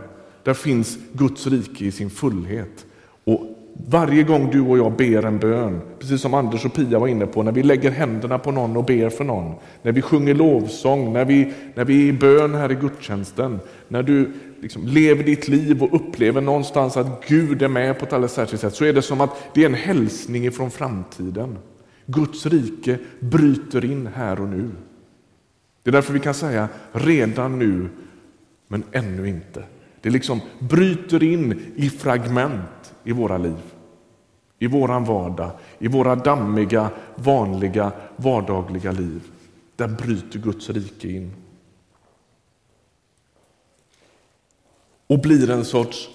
där 0.44 0.54
finns 0.54 0.98
Guds 1.14 1.48
rike 1.48 1.86
i 1.86 1.92
sin 1.92 2.10
fullhet. 2.10 2.86
Och 3.24 3.57
varje 3.86 4.24
gång 4.24 4.50
du 4.52 4.62
och 4.62 4.78
jag 4.78 4.92
ber 4.92 5.26
en 5.26 5.40
bön, 5.40 5.82
precis 6.00 6.22
som 6.22 6.34
Anders 6.34 6.66
och 6.66 6.74
Pia 6.74 7.00
var 7.00 7.08
inne 7.08 7.26
på, 7.26 7.44
när 7.44 7.52
vi 7.52 7.64
lägger 7.64 7.92
händerna 7.92 8.40
på 8.40 8.52
någon 8.52 8.78
och 8.78 8.86
ber 8.86 9.10
för 9.10 9.24
någon, 9.24 9.56
när 9.82 9.92
vi 9.92 10.02
sjunger 10.02 10.34
lovsång, 10.34 11.14
när 11.14 11.26
vi, 11.26 11.54
när 11.76 11.86
vi 11.86 12.04
är 12.04 12.10
i 12.10 12.14
bön 12.14 12.56
här 12.56 12.72
i 12.72 12.76
gudstjänsten, 12.76 13.60
när 13.88 14.04
du 14.04 14.32
liksom 14.62 14.88
lever 14.88 15.24
ditt 15.24 15.48
liv 15.48 15.84
och 15.84 15.96
upplever 15.96 16.42
någonstans 16.42 16.98
att 16.98 17.28
Gud 17.28 17.62
är 17.62 17.68
med 17.68 18.00
på 18.00 18.06
ett 18.06 18.14
alldeles 18.14 18.34
särskilt 18.34 18.62
sätt, 18.62 18.76
så 18.76 18.86
är 18.86 18.94
det 18.94 19.02
som 19.02 19.22
att 19.22 19.50
det 19.54 19.62
är 19.62 19.66
en 19.66 19.74
hälsning 19.74 20.46
ifrån 20.46 20.72
framtiden. 20.72 21.58
Guds 22.06 22.46
rike 22.46 22.98
bryter 23.20 23.86
in 23.86 24.10
här 24.16 24.42
och 24.42 24.48
nu. 24.48 24.70
Det 25.84 25.90
är 25.90 25.92
därför 25.92 26.14
vi 26.14 26.20
kan 26.20 26.34
säga 26.34 26.68
redan 26.92 27.60
nu, 27.60 27.88
men 28.68 28.84
ännu 28.92 29.30
inte. 29.30 29.64
Det 30.02 30.10
liksom 30.10 30.42
bryter 30.60 31.24
in 31.24 31.62
i 31.76 31.90
fragment 31.90 32.77
i 33.08 33.12
våra 33.12 33.38
liv, 33.38 33.74
i 34.60 34.68
våran 34.68 35.04
vardag, 35.04 35.52
i 35.80 35.88
våra 35.88 36.16
dammiga, 36.16 36.92
vanliga, 37.16 37.92
vardagliga 38.16 38.92
liv. 38.92 39.22
Där 39.76 39.88
bryter 39.88 40.40
Guds 40.40 40.70
rike 40.70 41.12
in. 41.12 41.34
Och 45.08 45.20
blir 45.20 45.50
en 45.50 45.66
sorts 45.66 46.10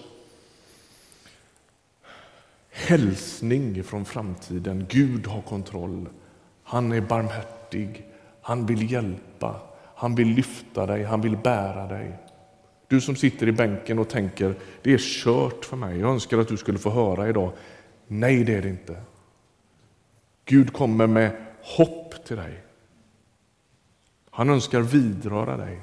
hälsning 2.70 3.84
från 3.84 4.04
framtiden. 4.04 4.86
Gud 4.88 5.26
har 5.26 5.42
kontroll. 5.42 6.08
Han 6.62 6.92
är 6.92 7.00
barmhärtig. 7.00 8.06
Han 8.42 8.66
vill 8.66 8.92
hjälpa. 8.92 9.60
Han 9.94 10.14
vill 10.14 10.28
lyfta 10.28 10.86
dig. 10.86 11.04
Han 11.04 11.20
vill 11.20 11.36
bära 11.36 11.86
dig. 11.86 12.18
Du 12.92 13.00
som 13.00 13.16
sitter 13.16 13.48
i 13.48 13.52
bänken 13.52 13.98
och 13.98 14.08
tänker, 14.08 14.54
det 14.82 14.92
är 14.92 14.98
kört 14.98 15.64
för 15.64 15.76
mig. 15.76 15.98
Jag 15.98 16.10
önskar 16.10 16.38
att 16.38 16.48
du 16.48 16.56
skulle 16.56 16.78
få 16.78 16.90
höra 16.90 17.28
idag. 17.28 17.52
Nej, 18.06 18.44
det 18.44 18.54
är 18.54 18.62
det 18.62 18.68
inte. 18.68 18.96
Gud 20.44 20.72
kommer 20.72 21.06
med 21.06 21.30
hopp 21.62 22.24
till 22.24 22.36
dig. 22.36 22.62
Han 24.30 24.50
önskar 24.50 24.80
vidröra 24.80 25.56
dig. 25.56 25.80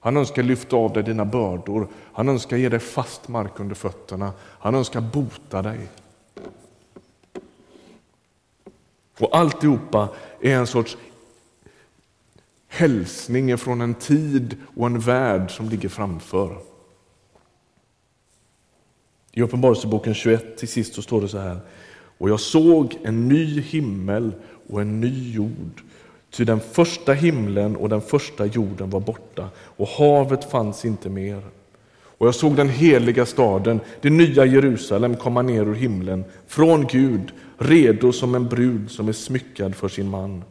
Han 0.00 0.16
önskar 0.16 0.42
lyfta 0.42 0.76
av 0.76 0.92
dig 0.92 1.02
dina 1.02 1.24
bördor. 1.24 1.88
Han 2.12 2.28
önskar 2.28 2.56
ge 2.56 2.68
dig 2.68 2.80
fast 2.80 3.28
mark 3.28 3.60
under 3.60 3.74
fötterna. 3.74 4.32
Han 4.40 4.74
önskar 4.74 5.00
bota 5.00 5.62
dig. 5.62 5.88
Och 9.18 9.36
alltihopa 9.36 10.08
är 10.40 10.56
en 10.56 10.66
sorts 10.66 10.96
hälsning 12.70 13.58
från 13.58 13.80
en 13.80 13.94
tid 13.94 14.56
och 14.76 14.86
en 14.86 14.98
värld 14.98 15.50
som 15.56 15.68
ligger 15.68 15.88
framför. 15.88 16.58
I 19.32 19.42
Uppenbarelseboken 19.42 20.14
21 20.14 20.56
till 20.56 20.68
sist 20.68 20.94
så 20.94 21.02
står 21.02 21.20
det 21.20 21.28
så 21.28 21.38
här. 21.38 21.60
Och 22.18 22.30
jag 22.30 22.40
såg 22.40 22.98
en 23.02 23.28
ny 23.28 23.60
himmel 23.60 24.32
och 24.68 24.80
en 24.80 25.00
ny 25.00 25.32
jord. 25.32 25.82
Ty 26.30 26.44
den 26.44 26.60
första 26.60 27.12
himlen 27.12 27.76
och 27.76 27.88
den 27.88 28.00
första 28.00 28.46
jorden 28.46 28.90
var 28.90 29.00
borta 29.00 29.48
och 29.56 29.88
havet 29.88 30.50
fanns 30.50 30.84
inte 30.84 31.08
mer. 31.08 31.42
Och 31.92 32.26
jag 32.26 32.34
såg 32.34 32.56
den 32.56 32.68
heliga 32.68 33.26
staden, 33.26 33.80
det 34.00 34.10
nya 34.10 34.44
Jerusalem, 34.44 35.16
komma 35.16 35.42
ner 35.42 35.66
ur 35.66 35.74
himlen 35.74 36.24
från 36.46 36.86
Gud, 36.86 37.32
redo 37.58 38.12
som 38.12 38.34
en 38.34 38.48
brud 38.48 38.90
som 38.90 39.08
är 39.08 39.12
smyckad 39.12 39.74
för 39.74 39.88
sin 39.88 40.08
man. 40.08 40.44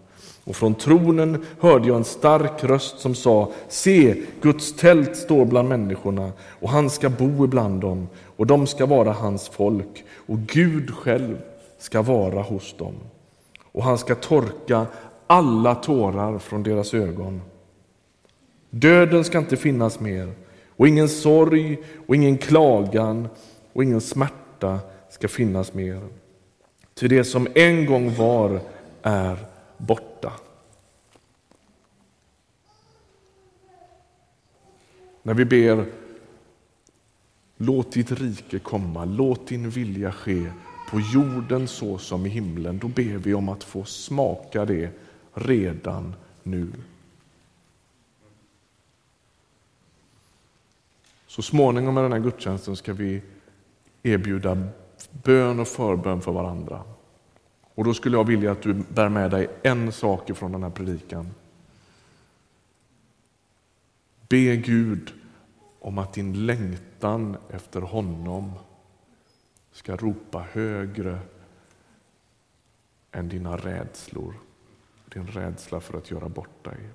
Och 0.43 0.55
från 0.55 0.75
tronen 0.75 1.45
hörde 1.59 1.87
jag 1.87 1.97
en 1.97 2.03
stark 2.03 2.63
röst 2.63 2.99
som 2.99 3.15
sa, 3.15 3.51
se, 3.67 4.15
Guds 4.41 4.75
tält 4.75 5.15
står 5.15 5.45
bland 5.45 5.69
människorna 5.69 6.31
och 6.59 6.69
han 6.69 6.89
ska 6.89 7.09
bo 7.09 7.45
ibland 7.45 7.81
dem 7.81 8.07
och 8.37 8.47
de 8.47 8.67
ska 8.67 8.85
vara 8.85 9.11
hans 9.11 9.49
folk 9.49 10.03
och 10.15 10.39
Gud 10.39 10.91
själv 10.95 11.37
ska 11.77 12.01
vara 12.01 12.41
hos 12.41 12.77
dem. 12.77 12.93
Och 13.71 13.83
han 13.83 13.97
ska 13.97 14.15
torka 14.15 14.85
alla 15.27 15.75
tårar 15.75 16.39
från 16.39 16.63
deras 16.63 16.93
ögon. 16.93 17.41
Döden 18.69 19.23
ska 19.23 19.37
inte 19.37 19.57
finnas 19.57 19.99
mer 19.99 20.33
och 20.67 20.87
ingen 20.87 21.09
sorg 21.09 21.77
och 22.07 22.15
ingen 22.15 22.37
klagan 22.37 23.27
och 23.73 23.83
ingen 23.83 24.01
smärta 24.01 24.79
ska 25.09 25.27
finnas 25.27 25.73
mer. 25.73 26.01
Ty 26.93 27.07
det 27.07 27.23
som 27.23 27.47
en 27.55 27.85
gång 27.85 28.15
var 28.15 28.59
är 29.01 29.37
borta. 29.79 30.33
När 35.23 35.33
vi 35.33 35.45
ber 35.45 35.85
Låt 37.61 37.91
ditt 37.91 38.11
rike 38.11 38.59
komma, 38.59 39.05
låt 39.05 39.47
din 39.47 39.69
vilja 39.69 40.11
ske 40.11 40.51
på 40.89 40.99
jorden 40.99 41.67
så 41.67 41.97
som 41.97 42.25
i 42.25 42.29
himlen. 42.29 42.79
Då 42.79 42.87
ber 42.87 43.17
vi 43.17 43.33
om 43.33 43.49
att 43.49 43.63
få 43.63 43.85
smaka 43.85 44.65
det 44.65 44.89
redan 45.33 46.15
nu. 46.43 46.71
Så 51.27 51.41
småningom 51.41 51.93
med 51.93 52.03
den 52.03 52.11
här 52.11 52.19
gudstjänsten 52.19 52.75
ska 52.75 52.93
vi 52.93 53.21
erbjuda 54.03 54.67
bön 55.23 55.59
och 55.59 55.67
förbön 55.67 56.21
för 56.21 56.31
varandra. 56.31 56.83
Och 57.79 57.85
då 57.85 57.93
skulle 57.93 58.17
jag 58.17 58.23
vilja 58.23 58.51
att 58.51 58.61
du 58.61 58.73
bär 58.73 59.09
med 59.09 59.31
dig 59.31 59.49
en 59.63 59.91
sak 59.91 60.31
från 60.35 60.51
den 60.51 60.63
här 60.63 60.69
predikan. 60.69 61.31
Be 64.29 64.55
Gud 64.55 65.13
om 65.79 65.97
att 65.97 66.13
din 66.13 66.45
längtan 66.45 67.37
efter 67.49 67.81
honom 67.81 68.51
ska 69.71 69.95
ropa 69.95 70.45
högre 70.51 71.19
än 73.11 73.29
dina 73.29 73.57
rädslor, 73.57 74.33
din 75.13 75.27
rädsla 75.27 75.79
för 75.79 75.97
att 75.97 76.11
göra 76.11 76.29
bort 76.29 76.63
dig. 76.63 76.89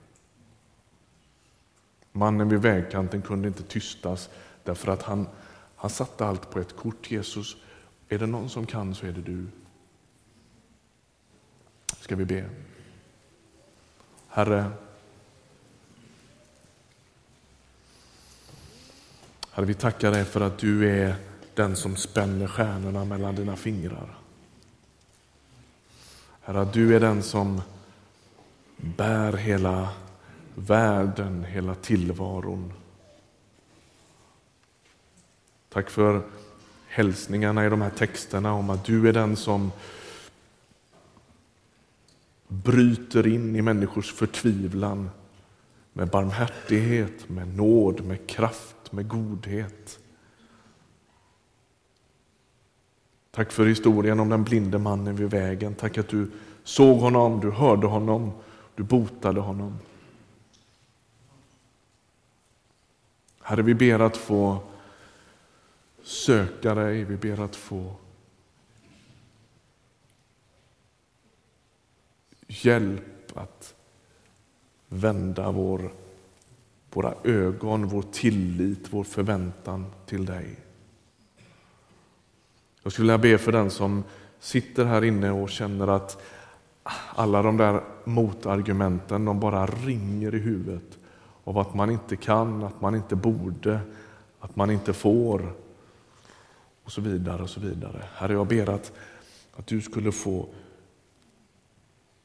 Mannen 2.12 2.48
vid 2.48 2.60
vägkanten 2.60 3.22
kunde 3.22 3.48
inte 3.48 3.62
tystas 3.62 4.30
därför 4.64 4.92
att 4.92 5.02
han, 5.02 5.26
han 5.76 5.90
satte 5.90 6.26
allt 6.26 6.50
på 6.50 6.60
ett 6.60 6.76
kort. 6.76 7.10
Jesus, 7.10 7.56
är 8.08 8.18
det 8.18 8.26
någon 8.26 8.48
som 8.48 8.66
kan 8.66 8.94
så 8.94 9.06
är 9.06 9.12
det 9.12 9.22
du. 9.22 9.46
Ska 12.04 12.16
vi 12.16 12.24
be? 12.24 12.44
Herre, 14.28 14.70
Herre, 19.50 19.66
vi 19.66 19.74
tackar 19.74 20.10
dig 20.10 20.24
för 20.24 20.40
att 20.40 20.58
du 20.58 20.90
är 20.90 21.16
den 21.54 21.76
som 21.76 21.96
spänner 21.96 22.46
stjärnorna 22.46 23.04
mellan 23.04 23.34
dina 23.34 23.56
fingrar. 23.56 24.18
Herre, 26.42 26.60
att 26.60 26.72
du 26.72 26.96
är 26.96 27.00
den 27.00 27.22
som 27.22 27.62
bär 28.76 29.32
hela 29.32 29.88
världen, 30.54 31.44
hela 31.44 31.74
tillvaron. 31.74 32.72
Tack 35.68 35.90
för 35.90 36.22
hälsningarna 36.88 37.66
i 37.66 37.68
de 37.68 37.82
här 37.82 37.90
texterna 37.90 38.52
om 38.52 38.70
att 38.70 38.84
du 38.84 39.08
är 39.08 39.12
den 39.12 39.36
som 39.36 39.72
bryter 42.62 43.26
in 43.26 43.56
i 43.56 43.62
människors 43.62 44.12
förtvivlan 44.12 45.10
med 45.92 46.08
barmhärtighet, 46.08 47.28
med 47.28 47.56
nåd, 47.56 48.04
med 48.04 48.26
kraft, 48.26 48.92
med 48.92 49.08
godhet. 49.08 49.98
Tack 53.30 53.52
för 53.52 53.66
historien 53.66 54.20
om 54.20 54.28
den 54.28 54.44
blinde 54.44 54.78
mannen 54.78 55.16
vid 55.16 55.30
vägen. 55.30 55.74
Tack 55.74 55.98
att 55.98 56.08
du 56.08 56.30
såg 56.64 56.98
honom, 56.98 57.40
du 57.40 57.50
hörde 57.50 57.86
honom, 57.86 58.32
du 58.74 58.82
botade 58.82 59.40
honom. 59.40 59.78
Herre, 63.40 63.62
vi 63.62 63.74
ber 63.74 63.98
att 63.98 64.16
få 64.16 64.58
söka 66.02 66.74
dig, 66.74 67.04
vi 67.04 67.16
ber 67.16 67.40
att 67.40 67.56
få 67.56 67.94
hjälp 72.46 73.32
att 73.34 73.74
vända 74.88 75.50
vår, 75.50 75.92
våra 76.92 77.14
ögon, 77.24 77.86
vår 77.86 78.02
tillit, 78.02 78.86
vår 78.90 79.04
förväntan 79.04 79.86
till 80.06 80.26
dig. 80.26 80.56
Jag 82.82 82.92
skulle 82.92 83.12
vilja 83.12 83.36
be 83.36 83.38
för 83.38 83.52
den 83.52 83.70
som 83.70 84.04
sitter 84.40 84.84
här 84.84 85.04
inne 85.04 85.30
och 85.30 85.50
känner 85.50 85.88
att 85.88 86.22
alla 87.14 87.42
de 87.42 87.56
där 87.56 87.80
motargumenten 88.04 89.24
de 89.24 89.40
bara 89.40 89.66
ringer 89.66 90.34
i 90.34 90.38
huvudet 90.38 90.98
av 91.44 91.58
att 91.58 91.74
man 91.74 91.90
inte 91.90 92.16
kan, 92.16 92.62
att 92.62 92.80
man 92.80 92.94
inte 92.94 93.16
borde, 93.16 93.80
att 94.40 94.56
man 94.56 94.70
inte 94.70 94.92
får 94.92 95.52
och 96.84 96.92
så 96.92 97.00
vidare. 97.00 97.42
och 97.42 97.50
så 97.50 97.60
vidare. 97.60 98.04
Herre, 98.14 98.32
jag 98.32 98.46
ber 98.46 98.70
att, 98.70 98.92
att 99.56 99.66
du 99.66 99.80
skulle 99.80 100.12
få 100.12 100.46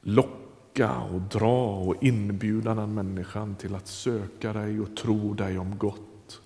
locka 0.00 0.98
och 0.98 1.20
dra 1.20 1.76
och 1.76 2.02
inbjuda 2.02 2.74
den 2.74 2.94
människan 2.94 3.54
till 3.54 3.74
att 3.74 3.86
söka 3.86 4.52
dig 4.52 4.80
och 4.80 4.96
tro 4.96 5.34
dig 5.34 5.58
om 5.58 5.78
gott. 5.78 6.40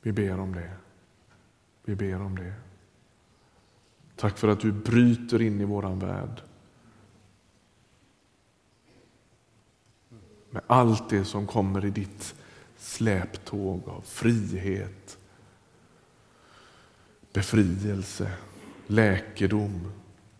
Vi 0.00 0.12
ber 0.12 0.40
om 0.40 0.54
det. 0.54 0.72
Vi 1.84 1.96
ber 1.96 2.20
om 2.20 2.36
det. 2.36 2.52
Tack 4.16 4.38
för 4.38 4.48
att 4.48 4.60
du 4.60 4.72
bryter 4.72 5.42
in 5.42 5.60
i 5.60 5.64
våran 5.64 5.98
värld. 5.98 6.42
Med 10.50 10.62
allt 10.66 11.10
det 11.10 11.24
som 11.24 11.46
kommer 11.46 11.84
i 11.84 11.90
ditt 11.90 12.34
släptåg 12.76 13.88
av 13.88 14.00
frihet, 14.00 15.18
befrielse, 17.32 18.32
läkedom, 18.86 19.92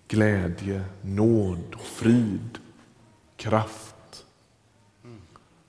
glädje, 0.09 0.85
nåd, 1.03 1.77
frid, 1.81 2.59
kraft. 3.37 4.25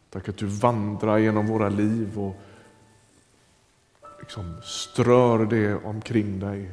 Tack 0.09 0.29
att 0.29 0.37
du 0.37 0.45
vandrar 0.45 1.17
genom 1.17 1.47
våra 1.47 1.69
liv 1.69 2.19
och 2.19 2.35
liksom 4.19 4.61
strör 4.63 5.45
det 5.45 5.75
omkring 5.75 6.39
dig. 6.39 6.71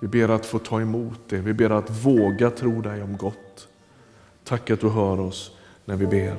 Vi 0.00 0.08
ber 0.08 0.28
att 0.28 0.46
få 0.46 0.58
ta 0.58 0.80
emot 0.80 1.20
det. 1.28 1.38
Vi 1.38 1.52
ber 1.52 1.70
att 1.70 1.90
våga 1.90 2.50
tro 2.50 2.82
dig 2.82 3.02
om 3.02 3.16
gott. 3.16 3.68
Tack 4.44 4.70
att 4.70 4.80
du 4.80 4.88
hör 4.88 5.20
oss 5.20 5.56
när 5.84 5.96
vi 5.96 6.06
ber. 6.06 6.36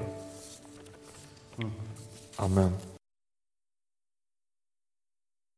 Amen. 2.35 2.90